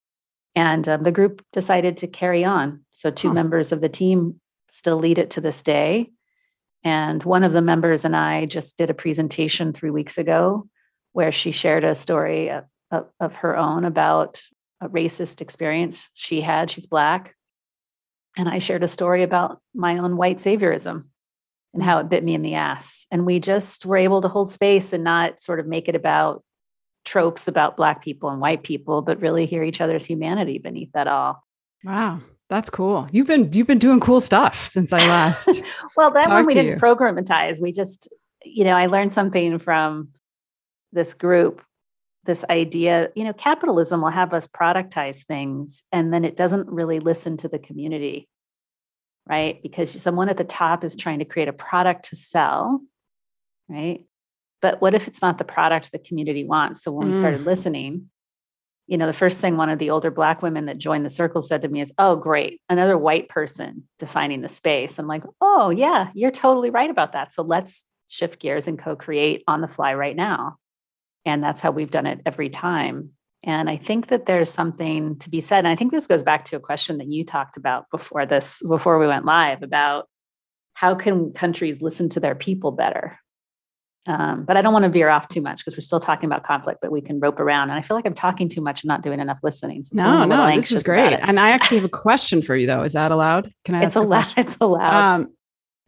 [0.56, 2.84] And um, the group decided to carry on.
[2.92, 3.36] So, two Huh.
[3.36, 6.12] members of the team still lead it to this day.
[6.84, 10.68] And one of the members and I just did a presentation three weeks ago
[11.14, 12.64] where she shared a story of,
[13.20, 14.42] of, her own about
[14.82, 16.72] a racist experience she had.
[16.72, 17.36] She's Black.
[18.38, 21.06] And I shared a story about my own white saviorism
[21.74, 23.06] and how it bit me in the ass.
[23.12, 26.44] And we just were able to hold space and not sort of make it about
[27.06, 31.08] tropes about Black people and white people, but really hear each other's humanity beneath that
[31.08, 31.44] all.
[31.84, 33.08] Wow, that's cool.
[33.12, 35.62] You've been you've been doing cool stuff since I last.
[35.98, 36.78] well, that one we didn't you.
[36.78, 37.60] programatize.
[37.60, 38.08] We just,
[38.46, 40.10] you know, I learned something from
[40.92, 41.64] this group.
[42.26, 47.00] This idea, you know, capitalism will have us productize things and then it doesn't really
[47.00, 48.30] listen to the community,
[49.28, 49.60] right?
[49.64, 52.82] Because someone at the top is trying to create a product to sell,
[53.68, 54.06] right?
[54.62, 56.84] But what if it's not the product the community wants?
[56.84, 57.18] So when we Mm.
[57.18, 58.11] started listening,
[58.92, 61.42] you know, the first thing one of the older black women that joined the circle
[61.42, 65.00] said to me is, Oh, great, another white person defining the space.
[65.00, 67.32] I'm like, Oh, yeah, you're totally right about that.
[67.32, 70.58] So let's shift gears and co create on the fly right now.
[71.26, 73.12] And that's how we've done it every time.
[73.44, 75.60] And I think that there's something to be said.
[75.60, 78.62] And I think this goes back to a question that you talked about before this,
[78.68, 80.10] before we went live about
[80.74, 83.18] how can countries listen to their people better?
[84.08, 86.44] Um, but I don't want to veer off too much because we're still talking about
[86.44, 87.70] conflict, but we can rope around.
[87.70, 89.84] And I feel like I'm talking too much and not doing enough listening.
[89.84, 91.14] So I'm no, no, this is great.
[91.14, 92.82] And I actually have a question for you though.
[92.82, 93.52] Is that allowed?
[93.64, 94.34] Can I It's allowed.
[94.38, 95.16] It's allowed.
[95.16, 95.34] Um,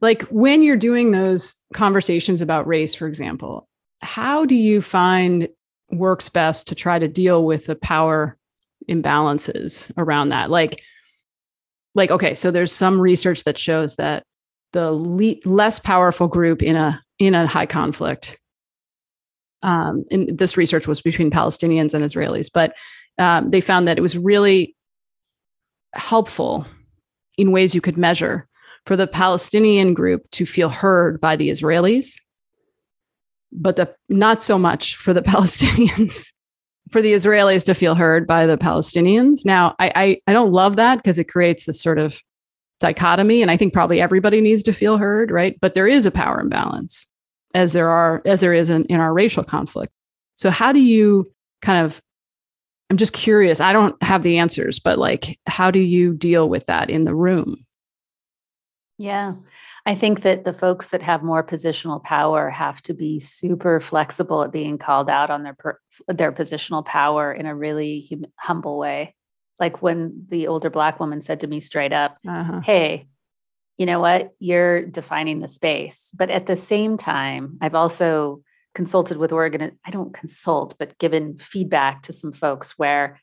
[0.02, 3.68] like when you're doing those conversations about race, for example,
[4.02, 5.48] how do you find
[5.92, 8.38] works best to try to deal with the power
[8.88, 10.52] imbalances around that?
[10.52, 10.82] Like,
[11.96, 14.24] like okay, so there's some research that shows that
[14.74, 18.38] the le- less powerful group in a in a high conflict.
[19.62, 22.76] Um, and this research was between Palestinians and Israelis, but
[23.18, 24.76] um, they found that it was really
[25.94, 26.66] helpful
[27.38, 28.48] in ways you could measure
[28.86, 32.16] for the Palestinian group to feel heard by the Israelis,
[33.54, 36.28] but the, not so much for the Palestinians
[36.90, 39.46] for the Israelis to feel heard by the Palestinians.
[39.46, 42.22] Now, I I, I don't love that because it creates this sort of
[42.84, 45.58] dichotomy, and I think probably everybody needs to feel heard, right?
[45.60, 47.08] But there is a power imbalance,
[47.56, 49.92] as there are as there is in, in our racial conflict.
[50.36, 52.02] So how do you kind of
[52.90, 53.60] I'm just curious.
[53.60, 57.16] I don't have the answers, but like, how do you deal with that in the
[57.16, 57.58] room?
[59.00, 59.34] Yeah.
[59.86, 64.44] I think that the folks that have more positional power have to be super flexible
[64.44, 68.78] at being called out on their per, their positional power in a really hum, humble
[68.78, 69.16] way.
[69.64, 72.60] Like when the older black woman said to me straight up, uh-huh.
[72.66, 73.08] "Hey,
[73.78, 74.32] you know what?
[74.40, 78.42] You're defining the space." But at the same time, I've also
[78.76, 83.22] consulted with organ I don't consult, but given feedback to some folks where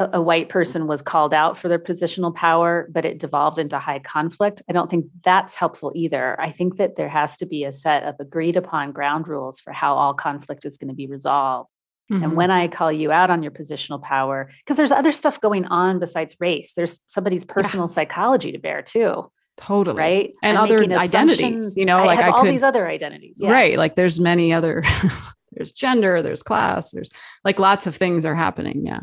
[0.00, 3.78] a, a, white person was called out for their positional power, but it devolved into
[3.78, 4.62] high conflict.
[4.68, 6.40] I don't think that's helpful either.
[6.40, 9.72] I think that there has to be a set of agreed upon ground rules for
[9.72, 11.70] how all conflict is going to be resolved.
[12.10, 12.24] Mm-hmm.
[12.24, 15.66] And when I call you out on your positional power, because there's other stuff going
[15.66, 17.94] on besides race, there's somebody's personal yeah.
[17.94, 19.30] psychology to bear too.
[19.56, 19.98] Totally.
[19.98, 20.34] Right.
[20.42, 23.38] And I'm other identities, you know, I like I all could, these other identities.
[23.40, 23.50] Yeah.
[23.50, 23.76] Right.
[23.76, 24.84] Like there's many other,
[25.52, 27.10] there's gender, there's class, there's
[27.44, 28.86] like lots of things are happening.
[28.86, 29.00] Yeah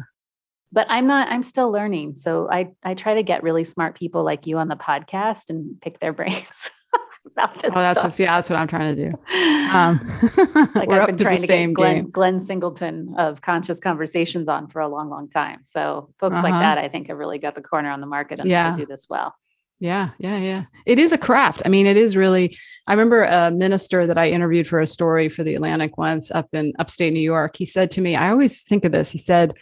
[0.75, 4.23] but i'm not i'm still learning so i i try to get really smart people
[4.23, 6.69] like you on the podcast and pick their brains
[7.25, 8.09] about this oh that's stuff.
[8.09, 9.17] just yeah that's what i'm trying to do
[9.71, 9.99] um,
[10.75, 14.87] like i've been trying to, get glenn, glenn, singleton of conscious conversations on for a
[14.87, 16.43] long long time so folks uh-huh.
[16.43, 18.75] like that i think have really got the corner on the market and yeah.
[18.75, 19.35] do this well
[19.79, 20.63] yeah, yeah, yeah.
[20.85, 21.61] It is a craft.
[21.65, 22.57] I mean, it is really.
[22.87, 26.47] I remember a minister that I interviewed for a story for the Atlantic once up
[26.53, 27.57] in upstate New York.
[27.57, 29.11] He said to me, I always think of this.
[29.11, 29.53] He said,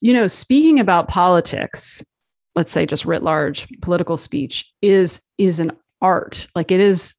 [0.00, 2.04] you know, speaking about politics,
[2.54, 6.46] let's say just writ large, political speech is is an art.
[6.54, 7.14] Like it is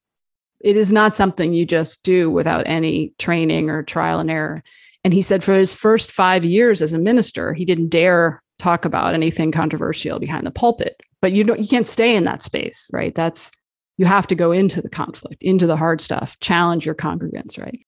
[0.63, 4.63] it is not something you just do without any training or trial and error.
[5.03, 8.85] And he said for his first 5 years as a minister, he didn't dare talk
[8.85, 11.01] about anything controversial behind the pulpit.
[11.21, 13.15] But you don't you can't stay in that space, right?
[13.15, 13.51] That's
[13.97, 17.79] you have to go into the conflict, into the hard stuff, challenge your congregants, right?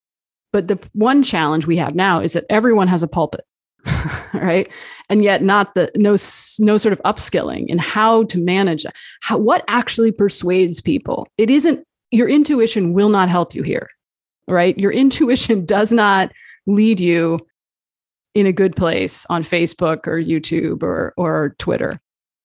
[0.52, 3.44] But the one challenge we have now is that everyone has a pulpit.
[4.34, 4.68] right?
[5.08, 6.16] And yet not the no
[6.58, 8.94] no sort of upskilling in how to manage that.
[9.22, 11.26] How what actually persuades people?
[11.38, 13.88] It isn't your intuition will not help you here
[14.48, 14.78] right?
[14.78, 16.32] Your intuition does not
[16.66, 17.38] lead you
[18.34, 21.98] in a good place on facebook or youtube or or twitter.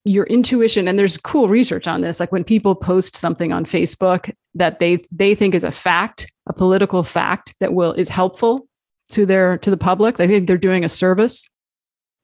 [0.06, 4.34] Your intuition and there's cool research on this like when people post something on facebook
[4.56, 8.68] that they they think is a fact a political fact that will is helpful
[9.12, 10.18] to their to the public.
[10.18, 11.48] They think they're doing a service.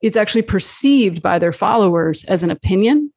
[0.02, 3.12] It's actually perceived by their followers as an opinion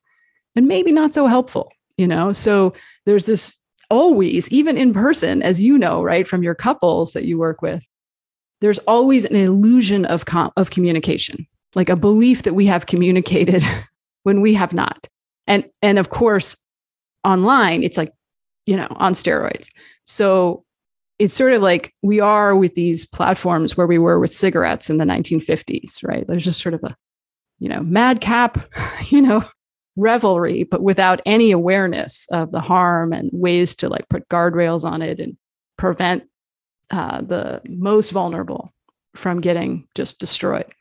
[0.57, 2.33] and maybe not so helpful you know?
[2.33, 2.73] So
[3.05, 3.59] there's this
[3.91, 7.85] always even in person as you know right from your couples that you work with
[8.61, 13.65] there's always an illusion of com- of communication like a belief that we have communicated
[14.23, 15.09] when we have not.
[15.49, 16.57] And and of course
[17.25, 18.13] online it's like
[18.65, 19.71] you know on steroids.
[20.05, 20.65] So
[21.21, 24.97] it's sort of like we are with these platforms where we were with cigarettes in
[24.97, 26.27] the 1950s, right?
[26.27, 26.97] There's just sort of a,
[27.59, 28.59] you know, madcap,
[29.11, 29.45] you know,
[29.97, 35.03] revelry, but without any awareness of the harm and ways to like put guardrails on
[35.03, 35.37] it and
[35.77, 36.25] prevent
[36.91, 38.73] uh, the most vulnerable
[39.15, 40.73] from getting just destroyed.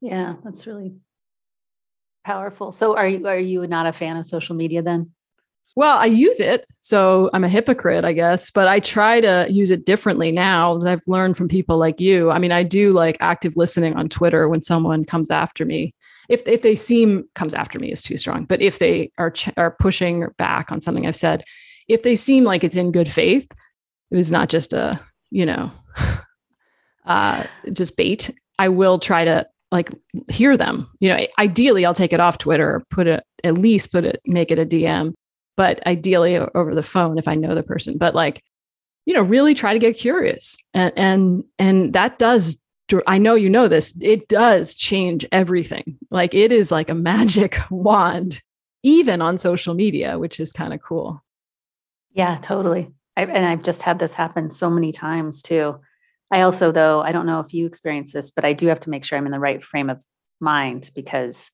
[0.00, 0.94] Yeah, that's really
[2.24, 2.70] powerful.
[2.70, 5.10] So, are you are you not a fan of social media then?
[5.76, 6.66] Well, I use it.
[6.80, 10.88] So I'm a hypocrite, I guess, but I try to use it differently now that
[10.88, 12.30] I've learned from people like you.
[12.30, 15.92] I mean, I do like active listening on Twitter when someone comes after me.
[16.28, 19.50] If, if they seem comes after me is too strong, but if they are ch-
[19.56, 21.44] are pushing back on something I've said,
[21.88, 23.46] if they seem like it's in good faith,
[24.10, 24.98] it is not just a,
[25.30, 25.72] you know,
[27.04, 29.90] uh, just bait, I will try to like
[30.30, 30.88] hear them.
[31.00, 34.20] You know, ideally I'll take it off Twitter, or put it at least put it,
[34.24, 35.14] make it a DM
[35.56, 37.98] but ideally over the phone if I know the person.
[37.98, 38.42] But like,
[39.06, 40.56] you know, really try to get curious.
[40.72, 42.60] And and and that does
[43.06, 45.98] I know you know this, it does change everything.
[46.10, 48.42] Like it is like a magic wand,
[48.82, 51.22] even on social media, which is kind of cool.
[52.12, 52.92] Yeah, totally.
[53.16, 55.80] I, and I've just had this happen so many times too.
[56.30, 58.90] I also, though, I don't know if you experience this, but I do have to
[58.90, 60.02] make sure I'm in the right frame of
[60.40, 61.50] mind because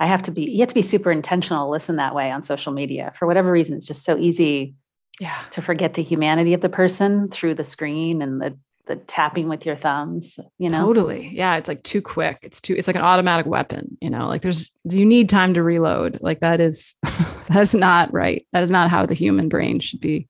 [0.00, 2.42] I have to be, you have to be super intentional to listen that way on
[2.42, 3.12] social media.
[3.16, 4.74] For whatever reason, it's just so easy
[5.20, 5.36] yeah.
[5.50, 9.64] to forget the humanity of the person through the screen and the the tapping with
[9.64, 10.84] your thumbs, you know?
[10.84, 11.30] Totally.
[11.32, 11.56] Yeah.
[11.56, 12.38] It's like too quick.
[12.42, 15.62] It's too, it's like an automatic weapon, you know, like there's, you need time to
[15.62, 16.18] reload.
[16.20, 16.96] Like that is,
[17.48, 18.44] that's not right.
[18.52, 20.28] That is not how the human brain should be.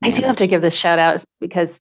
[0.00, 0.18] Managed.
[0.18, 1.80] I do have to give this shout out because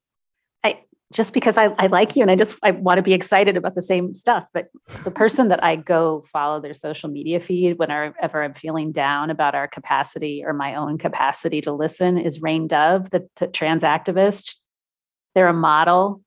[1.11, 3.75] just because I, I like you and I just I want to be excited about
[3.75, 4.45] the same stuff.
[4.53, 4.69] But
[5.03, 9.53] the person that I go follow their social media feed whenever I'm feeling down about
[9.53, 14.55] our capacity or my own capacity to listen is Rain Dove, the, the trans activist.
[15.35, 16.21] They're a model.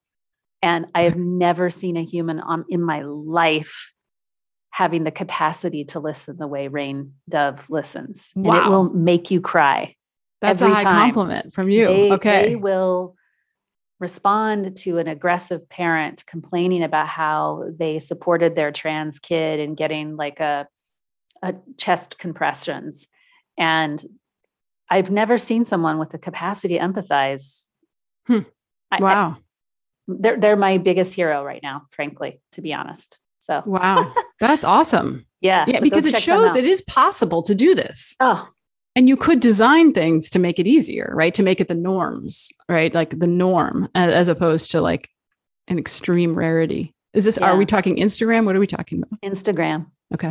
[0.63, 3.91] And I have never seen a human on, in my life
[4.71, 8.33] having the capacity to listen the way Rain Dove listens.
[8.35, 8.57] Wow.
[8.57, 9.95] And it will make you cry.
[10.41, 11.13] That's a high time.
[11.13, 11.87] compliment from you.
[11.87, 12.49] They, okay.
[12.49, 13.15] They will
[14.01, 20.17] respond to an aggressive parent complaining about how they supported their trans kid and getting
[20.17, 20.67] like a,
[21.43, 23.07] a chest compressions.
[23.57, 24.05] And
[24.91, 27.67] I've never seen someone with the capacity to empathize.
[28.27, 28.41] Hmm.
[29.01, 29.37] Wow.
[29.37, 29.41] I,
[30.07, 33.19] they're they're my biggest hero right now, frankly, to be honest.
[33.41, 35.27] So wow, that's awesome.
[35.45, 38.17] Yeah, yeah, so because it shows it is possible to do this.
[38.19, 38.49] Oh,
[38.97, 41.35] and you could design things to make it easier, right?
[41.35, 42.95] To make it the norms, right?
[42.95, 45.09] Like the norm, as opposed to like
[45.69, 46.95] an extreme rarity.
[47.13, 47.39] Is this?
[47.41, 47.51] Yeah.
[47.51, 48.45] Are we talking Instagram?
[48.45, 49.21] What are we talking about?
[49.23, 49.87] Instagram.
[50.13, 50.31] Okay.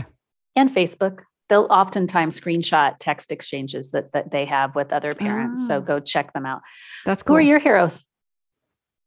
[0.55, 1.19] And Facebook.
[1.49, 5.67] They'll oftentimes screenshot text exchanges that that they have with other parents.
[5.67, 6.61] So go check them out.
[7.05, 7.35] That's cool.
[7.35, 8.05] Who are your heroes?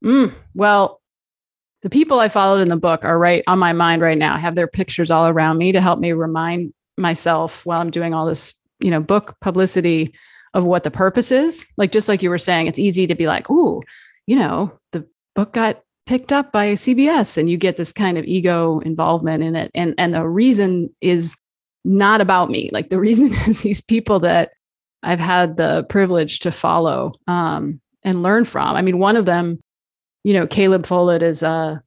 [0.05, 1.01] Mm, well,
[1.83, 4.35] the people I followed in the book are right on my mind right now.
[4.35, 8.15] I have their pictures all around me to help me remind myself while I'm doing
[8.15, 10.15] all this, you know, book publicity
[10.55, 11.67] of what the purpose is.
[11.77, 13.83] Like just like you were saying, it's easy to be like, "Ooh,
[14.27, 18.25] you know, the book got picked up by CBS and you get this kind of
[18.25, 19.71] ego involvement in it.
[19.75, 21.37] And and the reason is
[21.85, 22.71] not about me.
[22.73, 24.53] Like the reason is these people that
[25.03, 28.75] I've had the privilege to follow um, and learn from.
[28.75, 29.61] I mean, one of them
[30.27, 31.81] you know, Caleb Follett is a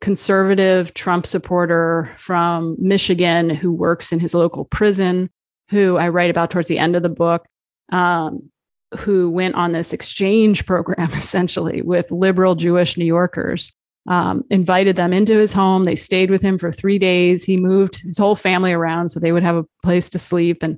[0.00, 5.28] conservative Trump supporter from Michigan who works in his local prison,
[5.72, 7.46] who I write about towards the end of the book,
[7.90, 8.50] um,
[8.98, 13.72] who went on this exchange program essentially with liberal Jewish New Yorkers.
[14.08, 15.84] Um, invited them into his home.
[15.84, 17.44] They stayed with him for three days.
[17.44, 20.64] He moved his whole family around so they would have a place to sleep.
[20.64, 20.76] And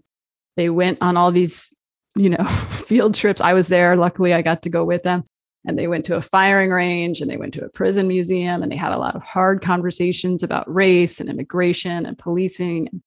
[0.59, 1.73] they went on all these,
[2.17, 3.41] you know, field trips.
[3.41, 3.97] I was there.
[3.97, 5.25] Luckily, I got to go with them
[5.65, 8.71] and they went to a firing range and they went to a prison museum and
[8.71, 13.03] they had a lot of hard conversations about race and immigration and policing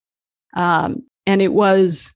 [0.55, 2.15] um, and it was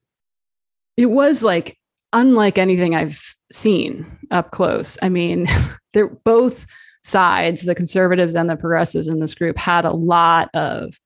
[0.98, 1.78] it was like
[2.14, 4.98] unlike anything i've seen up close.
[5.02, 5.48] I mean
[5.94, 6.66] they're both
[7.04, 11.00] sides the conservatives and the progressives in this group had a lot of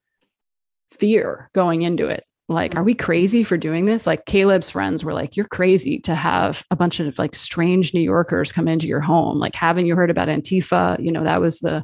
[0.92, 2.24] fear going into it.
[2.48, 4.06] Like are we crazy for doing this?
[4.06, 8.02] Like caleb's friends were like you're crazy to have a bunch of like strange new
[8.02, 9.40] yorkers come into your home.
[9.40, 11.04] Like haven't you heard about antifa?
[11.04, 11.84] You know that was the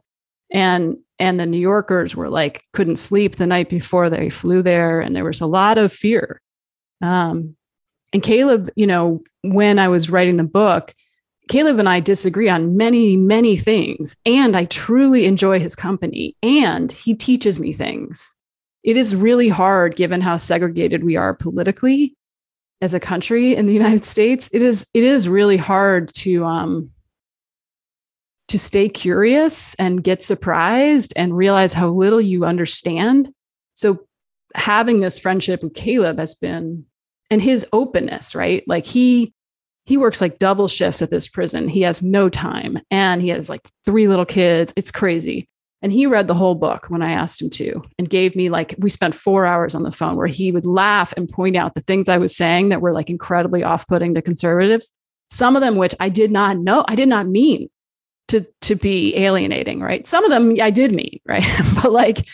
[0.52, 5.00] and and the new yorkers were like couldn't sleep the night before they flew there.
[5.00, 6.42] And there was a lot of fear.
[7.02, 7.56] Um
[8.14, 10.92] and caleb you know when i was writing the book
[11.50, 14.18] caleb and i disagree on many many things.
[14.26, 16.36] And i truly enjoy his company.
[16.44, 18.30] And he teaches me things.
[18.84, 22.16] It is really hard given how segregated we are politically
[22.82, 24.50] as a country in the United States.
[24.52, 26.92] It is it is really hard to um
[28.52, 33.34] to stay curious and get surprised and realize how little you understand.
[33.76, 34.06] So
[34.56, 36.86] having this friendship with Caleb has been
[37.30, 38.64] and his openness, right?
[38.68, 39.34] Like he
[39.86, 41.70] he works like double shifts at this prison.
[41.70, 44.74] He has no time and he has like three little kids.
[44.76, 45.48] It's crazy.
[45.82, 48.76] And he read the whole book when I asked him to and gave me like,
[48.78, 51.82] we spent four hours on the phone where he would laugh and point out the
[51.82, 54.92] things I was saying that were like incredibly off putting to conservatives.
[55.30, 57.70] Some of them, which I did not know, I did not mean
[58.32, 60.06] to, to be alienating, right?
[60.06, 61.46] Some of them I did meet right?
[61.76, 62.28] but like,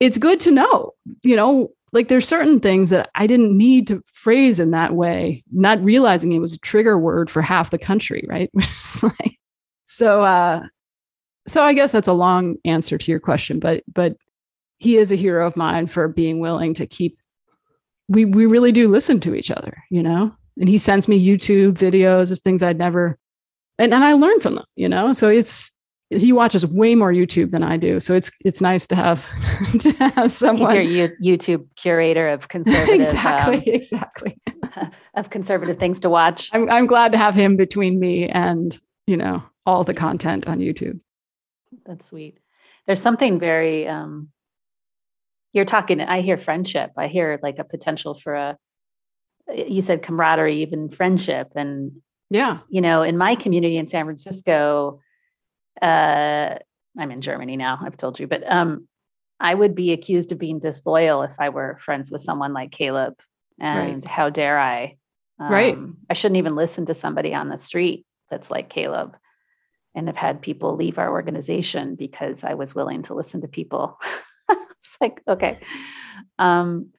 [0.00, 4.02] it's good to know, you know, like there's certain things that I didn't need to
[4.06, 8.24] phrase in that way, not realizing it was a trigger word for half the country,
[8.28, 8.50] right?
[9.84, 10.66] So, uh,
[11.48, 14.16] so I guess that's a long answer to your question, but but
[14.78, 17.18] he is a hero of mine for being willing to keep
[18.08, 20.32] we we really do listen to each other, you know?
[20.58, 23.18] And he sends me YouTube videos of things I'd never
[23.80, 25.12] and, and I learn from them, you know?
[25.12, 25.70] So it's
[26.10, 28.00] he watches way more YouTube than I do.
[28.00, 29.28] So it's it's nice to have
[29.80, 34.36] to have someone He's your YouTube curator of conservative exactly um, exactly
[35.14, 36.50] of conservative things to watch.
[36.52, 40.58] I'm I'm glad to have him between me and you know all the content on
[40.58, 41.00] YouTube
[41.86, 42.38] that's sweet.
[42.86, 44.28] There's something very um
[45.52, 46.92] you're talking I hear friendship.
[46.96, 48.56] I hear like a potential for a
[49.52, 52.00] you said camaraderie, even friendship and
[52.30, 52.60] yeah.
[52.68, 55.00] You know, in my community in San Francisco,
[55.82, 56.56] uh
[56.98, 58.88] I'm in Germany now, I've told you, but um
[59.40, 63.14] I would be accused of being disloyal if I were friends with someone like Caleb.
[63.58, 64.04] And right.
[64.04, 64.96] how dare I?
[65.38, 65.78] Um, right.
[66.10, 69.16] I shouldn't even listen to somebody on the street that's like Caleb.
[69.94, 73.98] and I've had people leave our organization because I was willing to listen to people.
[74.48, 75.58] it's like, okay.
[76.38, 76.90] Um,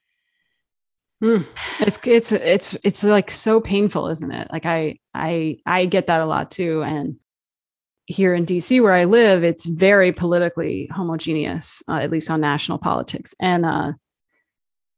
[1.21, 1.45] mm.
[1.79, 4.47] It's it's it's it's like so painful, isn't it?
[4.51, 7.17] Like I I I get that a lot too, and
[8.07, 12.77] here in DC where I live, it's very politically homogeneous, uh, at least on national
[12.77, 13.33] politics.
[13.39, 13.93] And uh,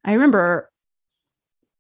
[0.04, 0.70] I remember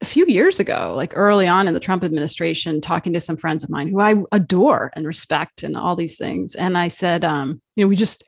[0.01, 3.63] a few years ago, like early on in the Trump administration, talking to some friends
[3.63, 6.55] of mine who I adore and respect and all these things.
[6.55, 8.23] And I said, um, you know, we just,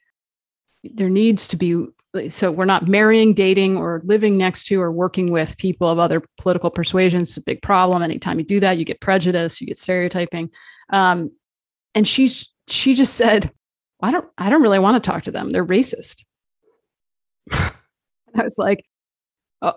[0.84, 1.86] there needs to be,
[2.30, 6.24] so we're not marrying, dating, or living next to or working with people of other
[6.38, 7.30] political persuasions.
[7.30, 8.02] It's a big problem.
[8.02, 10.50] Anytime you do that, you get prejudice, you get stereotyping.
[10.90, 11.32] Um,
[11.94, 12.32] and she
[12.68, 13.52] she just said,
[14.02, 15.50] I don't, I don't really want to talk to them.
[15.50, 16.26] They're racist.
[17.52, 17.72] I
[18.36, 18.86] was like,
[19.62, 19.76] oh,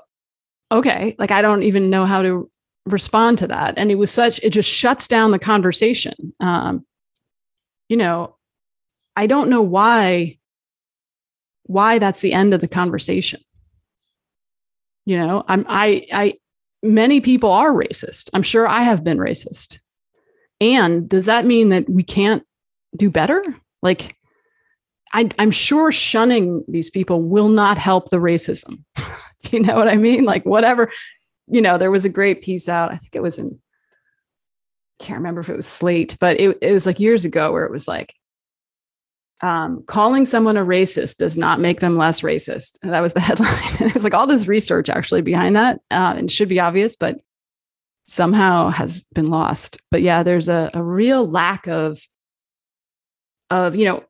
[0.73, 2.51] okay, like I don't even know how to
[2.87, 3.75] respond to that.
[3.77, 6.33] And it was such, it just shuts down the conversation.
[6.41, 6.83] Um,
[7.89, 8.37] you know,
[9.17, 10.39] I don't know why,
[11.69, 13.41] why that's the end of the conversation.
[15.07, 16.35] You know, I'm, I, I,
[16.83, 18.31] many people are racist.
[18.35, 19.81] I'm sure I have been racist.
[20.61, 22.43] And does that mean that we can't
[22.97, 23.45] do better?
[23.83, 24.17] Like,
[25.13, 28.83] I, I'm sure shunning these people will not help the racism.
[28.97, 30.25] Do you know what I mean?
[30.25, 30.91] Like whatever,
[31.47, 32.91] you know, there was a great piece out.
[32.91, 33.61] I think it was in,
[34.99, 37.71] can't remember if it was Slate, but it, it was like years ago where it
[37.71, 38.15] was like,
[39.41, 42.79] um, calling someone a racist does not make them less racist.
[42.83, 43.77] That was the headline.
[43.79, 46.97] And it was like all this research actually behind that, uh, and should be obvious,
[46.97, 47.21] but
[48.07, 49.79] somehow has been lost.
[49.91, 52.01] But yeah, there's a, a real lack of,
[53.51, 54.05] of you know,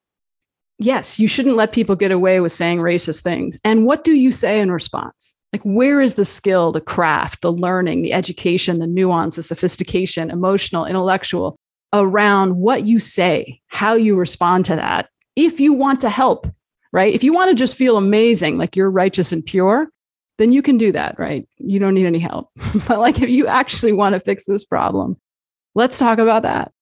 [0.78, 3.58] yes, you shouldn't let people get away with saying racist things.
[3.64, 5.36] And what do you say in response?
[5.52, 10.30] Like, where is the skill, the craft, the learning, the education, the nuance, the sophistication,
[10.30, 11.56] emotional, intellectual
[11.92, 15.08] around what you say, how you respond to that?
[15.38, 16.46] If you want to help,
[16.92, 17.14] right?
[17.14, 19.88] If you want to just feel amazing, like you're righteous and pure,
[20.38, 21.48] then you can do that, right?
[21.58, 22.50] You don't need any help.
[22.88, 25.16] but like, if you actually want to fix this problem,
[25.74, 26.72] let's talk about that.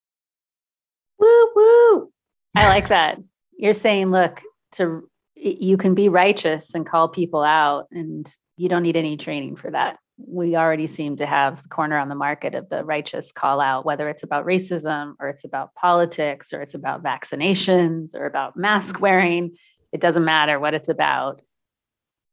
[1.19, 2.11] Woo woo.
[2.55, 3.19] I like that
[3.57, 4.41] you're saying, look,
[4.73, 9.55] to you can be righteous and call people out, and you don't need any training
[9.55, 9.99] for that.
[10.17, 13.85] We already seem to have the corner on the market of the righteous call out,
[13.85, 18.95] whether it's about racism or it's about politics or it's about vaccinations or about mask
[18.95, 19.03] mm-hmm.
[19.03, 19.57] wearing.
[19.91, 21.41] It doesn't matter what it's about.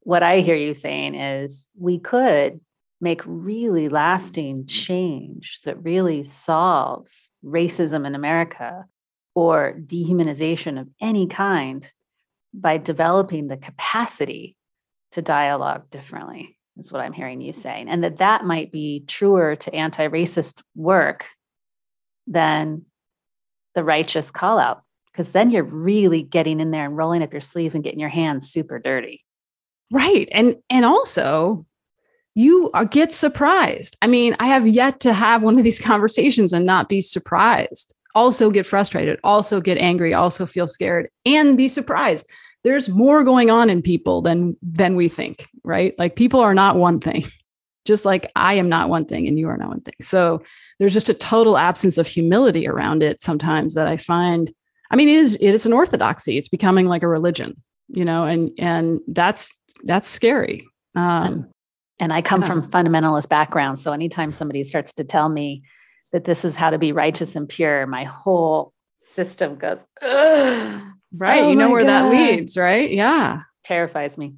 [0.00, 2.60] What I hear you saying is we could
[3.00, 8.86] make really lasting change that really solves racism in America
[9.34, 11.90] or dehumanization of any kind
[12.54, 14.56] by developing the capacity
[15.12, 19.56] to dialogue differently is what i'm hearing you saying and that that might be truer
[19.56, 21.26] to anti-racist work
[22.26, 22.82] than
[23.74, 27.40] the righteous call out because then you're really getting in there and rolling up your
[27.40, 29.24] sleeves and getting your hands super dirty.
[29.92, 31.66] Right and and also
[32.36, 33.96] you are, get surprised.
[34.02, 37.94] I mean i have yet to have one of these conversations and not be surprised.
[38.14, 42.30] Also get frustrated, also get angry, also feel scared, and be surprised.
[42.62, 45.94] There's more going on in people than than we think, right?
[45.98, 47.24] Like people are not one thing.
[47.84, 49.92] Just like I am not one thing and you are not one thing.
[50.00, 50.42] So
[50.78, 54.54] there's just a total absence of humility around it sometimes that I find
[54.90, 56.38] I mean it is it is an orthodoxy.
[56.38, 59.52] It's becoming like a religion, you know, and and that's
[59.82, 60.66] that's scary.
[60.94, 61.50] Um
[62.00, 62.46] and I come yeah.
[62.46, 65.62] from fundamentalist background, so anytime somebody starts to tell me
[66.12, 71.42] that this is how to be righteous and pure, my whole system goes, right.
[71.42, 71.88] Oh you know where God.
[71.88, 72.90] that leads, right?
[72.90, 73.42] Yeah.
[73.62, 74.36] Terrifies me.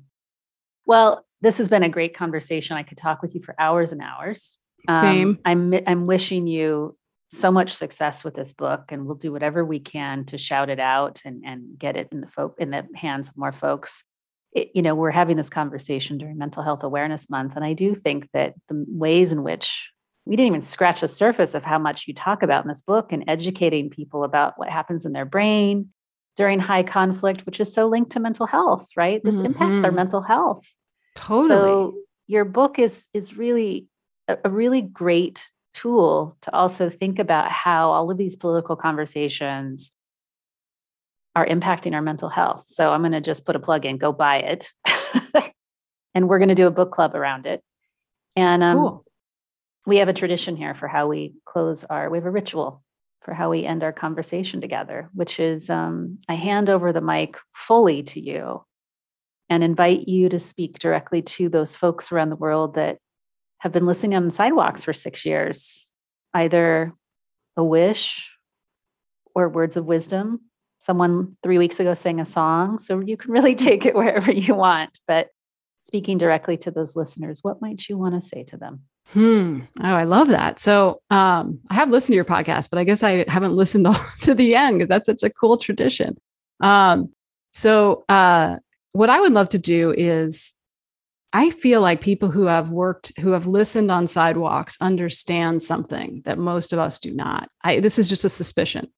[0.87, 2.77] Well, this has been a great conversation.
[2.77, 4.57] I could talk with you for hours and hours.
[4.89, 5.39] Um, Same.
[5.45, 6.97] I'm I'm wishing you
[7.29, 10.81] so much success with this book, and we'll do whatever we can to shout it
[10.81, 14.05] out and and get it in the folk in the hands of more folks.
[14.53, 17.95] It, you know, we're having this conversation during Mental Health Awareness Month, and I do
[17.95, 19.91] think that the ways in which
[20.25, 23.13] we didn't even scratch the surface of how much you talk about in this book
[23.13, 25.91] and educating people about what happens in their brain
[26.37, 29.23] during high conflict, which is so linked to mental health, right?
[29.25, 29.47] This mm-hmm.
[29.47, 29.97] impacts our mm-hmm.
[29.97, 30.67] mental health.
[31.15, 31.49] Totally.
[31.49, 31.95] So
[32.27, 33.87] your book is is really
[34.29, 39.93] a, a really great tool to also think about how all of these political conversations
[41.35, 42.65] are impacting our mental health.
[42.67, 44.73] So I'm going to just put a plug in, go buy it.
[46.15, 47.63] and we're going to do a book club around it.
[48.37, 49.07] And um, cool
[49.87, 52.83] we have a tradition here for how we close our we have a ritual
[53.27, 57.37] for how we end our conversation together which is um, i hand over the mic
[57.53, 58.65] fully to you
[59.51, 62.97] and invite you to speak directly to those folks around the world that
[63.59, 65.93] have been listening on the sidewalks for six years
[66.35, 66.93] either
[67.57, 68.37] a wish
[69.35, 70.41] or words of wisdom.
[70.81, 74.55] Someone three weeks ago sang a song, so you can really take it wherever you
[74.55, 74.99] want.
[75.07, 75.29] But
[75.83, 78.83] speaking directly to those listeners, what might you want to say to them?
[79.13, 79.61] Hmm.
[79.81, 80.59] Oh, I love that.
[80.59, 83.87] So um, I have listened to your podcast, but I guess I haven't listened
[84.23, 86.17] to the end because that's such a cool tradition.
[86.61, 87.13] Um,
[87.53, 88.59] so uh,
[88.93, 90.53] what I would love to do is
[91.33, 96.39] I feel like people who have worked, who have listened on sidewalks understand something that
[96.39, 97.49] most of us do not.
[97.63, 98.89] I, this is just a suspicion.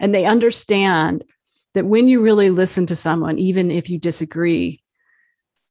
[0.00, 1.24] And they understand
[1.74, 4.82] that when you really listen to someone, even if you disagree,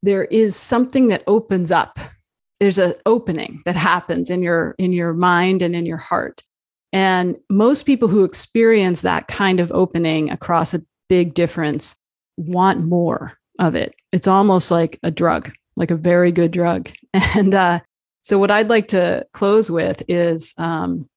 [0.03, 1.99] there is something that opens up.
[2.61, 6.41] There's an opening that happens in your in your mind and in your heart.
[6.93, 11.97] And most people who experience that kind of opening across a big difference
[12.37, 13.93] want more of it.
[14.13, 16.89] It's almost like a drug like a very good drug.
[17.35, 17.79] And uh,
[18.21, 21.09] so, what I'd like to close with is um,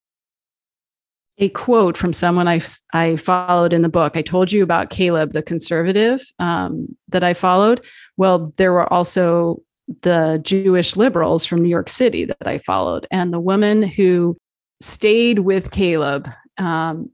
[1.39, 2.61] a quote from someone I,
[2.93, 4.17] I followed in the book.
[4.17, 7.85] I told you about Caleb, the conservative um, that I followed.
[8.17, 9.63] Well, there were also
[10.03, 13.07] the Jewish liberals from New York City that I followed.
[13.11, 14.37] And the woman who
[14.81, 16.29] stayed with Caleb
[16.59, 17.11] um,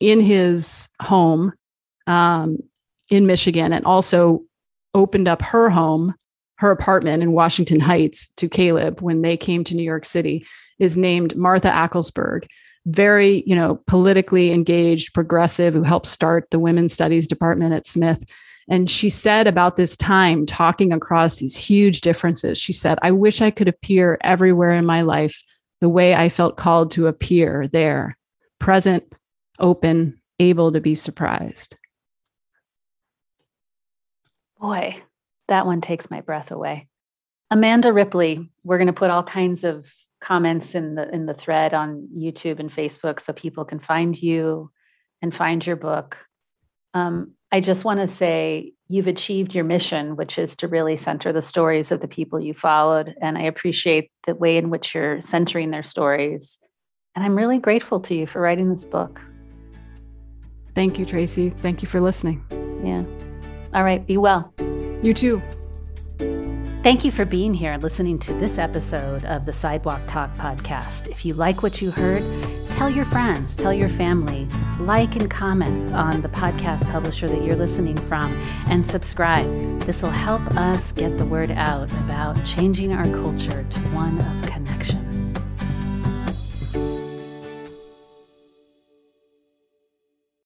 [0.00, 1.52] in his home
[2.06, 2.58] um,
[3.10, 4.42] in Michigan and also
[4.94, 6.14] opened up her home
[6.60, 10.44] her apartment in Washington Heights to Caleb when they came to New York City
[10.78, 12.46] is named Martha Ackelsberg.
[12.84, 18.22] Very, you know, politically engaged, progressive, who helped start the women's studies department at Smith.
[18.68, 23.40] And she said about this time, talking across these huge differences, she said, I wish
[23.40, 25.42] I could appear everywhere in my life
[25.80, 28.16] the way I felt called to appear there,
[28.58, 29.14] present,
[29.58, 31.74] open, able to be surprised.
[34.60, 35.02] Boy,
[35.48, 36.86] that one takes my breath away.
[37.50, 39.90] Amanda Ripley, we're going to put all kinds of
[40.20, 44.70] comments in the in the thread on YouTube and Facebook so people can find you
[45.22, 46.18] and find your book.
[46.94, 51.32] Um, I just want to say you've achieved your mission, which is to really center
[51.32, 53.14] the stories of the people you followed.
[53.20, 56.58] And I appreciate the way in which you're centering their stories.
[57.16, 59.20] And I'm really grateful to you for writing this book.
[60.74, 61.50] Thank you, Tracy.
[61.50, 62.44] Thank you for listening.
[62.84, 63.04] Yeah.
[63.74, 64.06] All right.
[64.06, 64.52] Be well.
[65.02, 65.42] You too.
[66.82, 71.08] Thank you for being here and listening to this episode of the Sidewalk Talk podcast.
[71.08, 72.22] If you like what you heard,
[72.70, 77.54] tell your friends, tell your family, like and comment on the podcast publisher that you're
[77.54, 78.32] listening from,
[78.70, 79.46] and subscribe.
[79.82, 84.46] This will help us get the word out about changing our culture to one of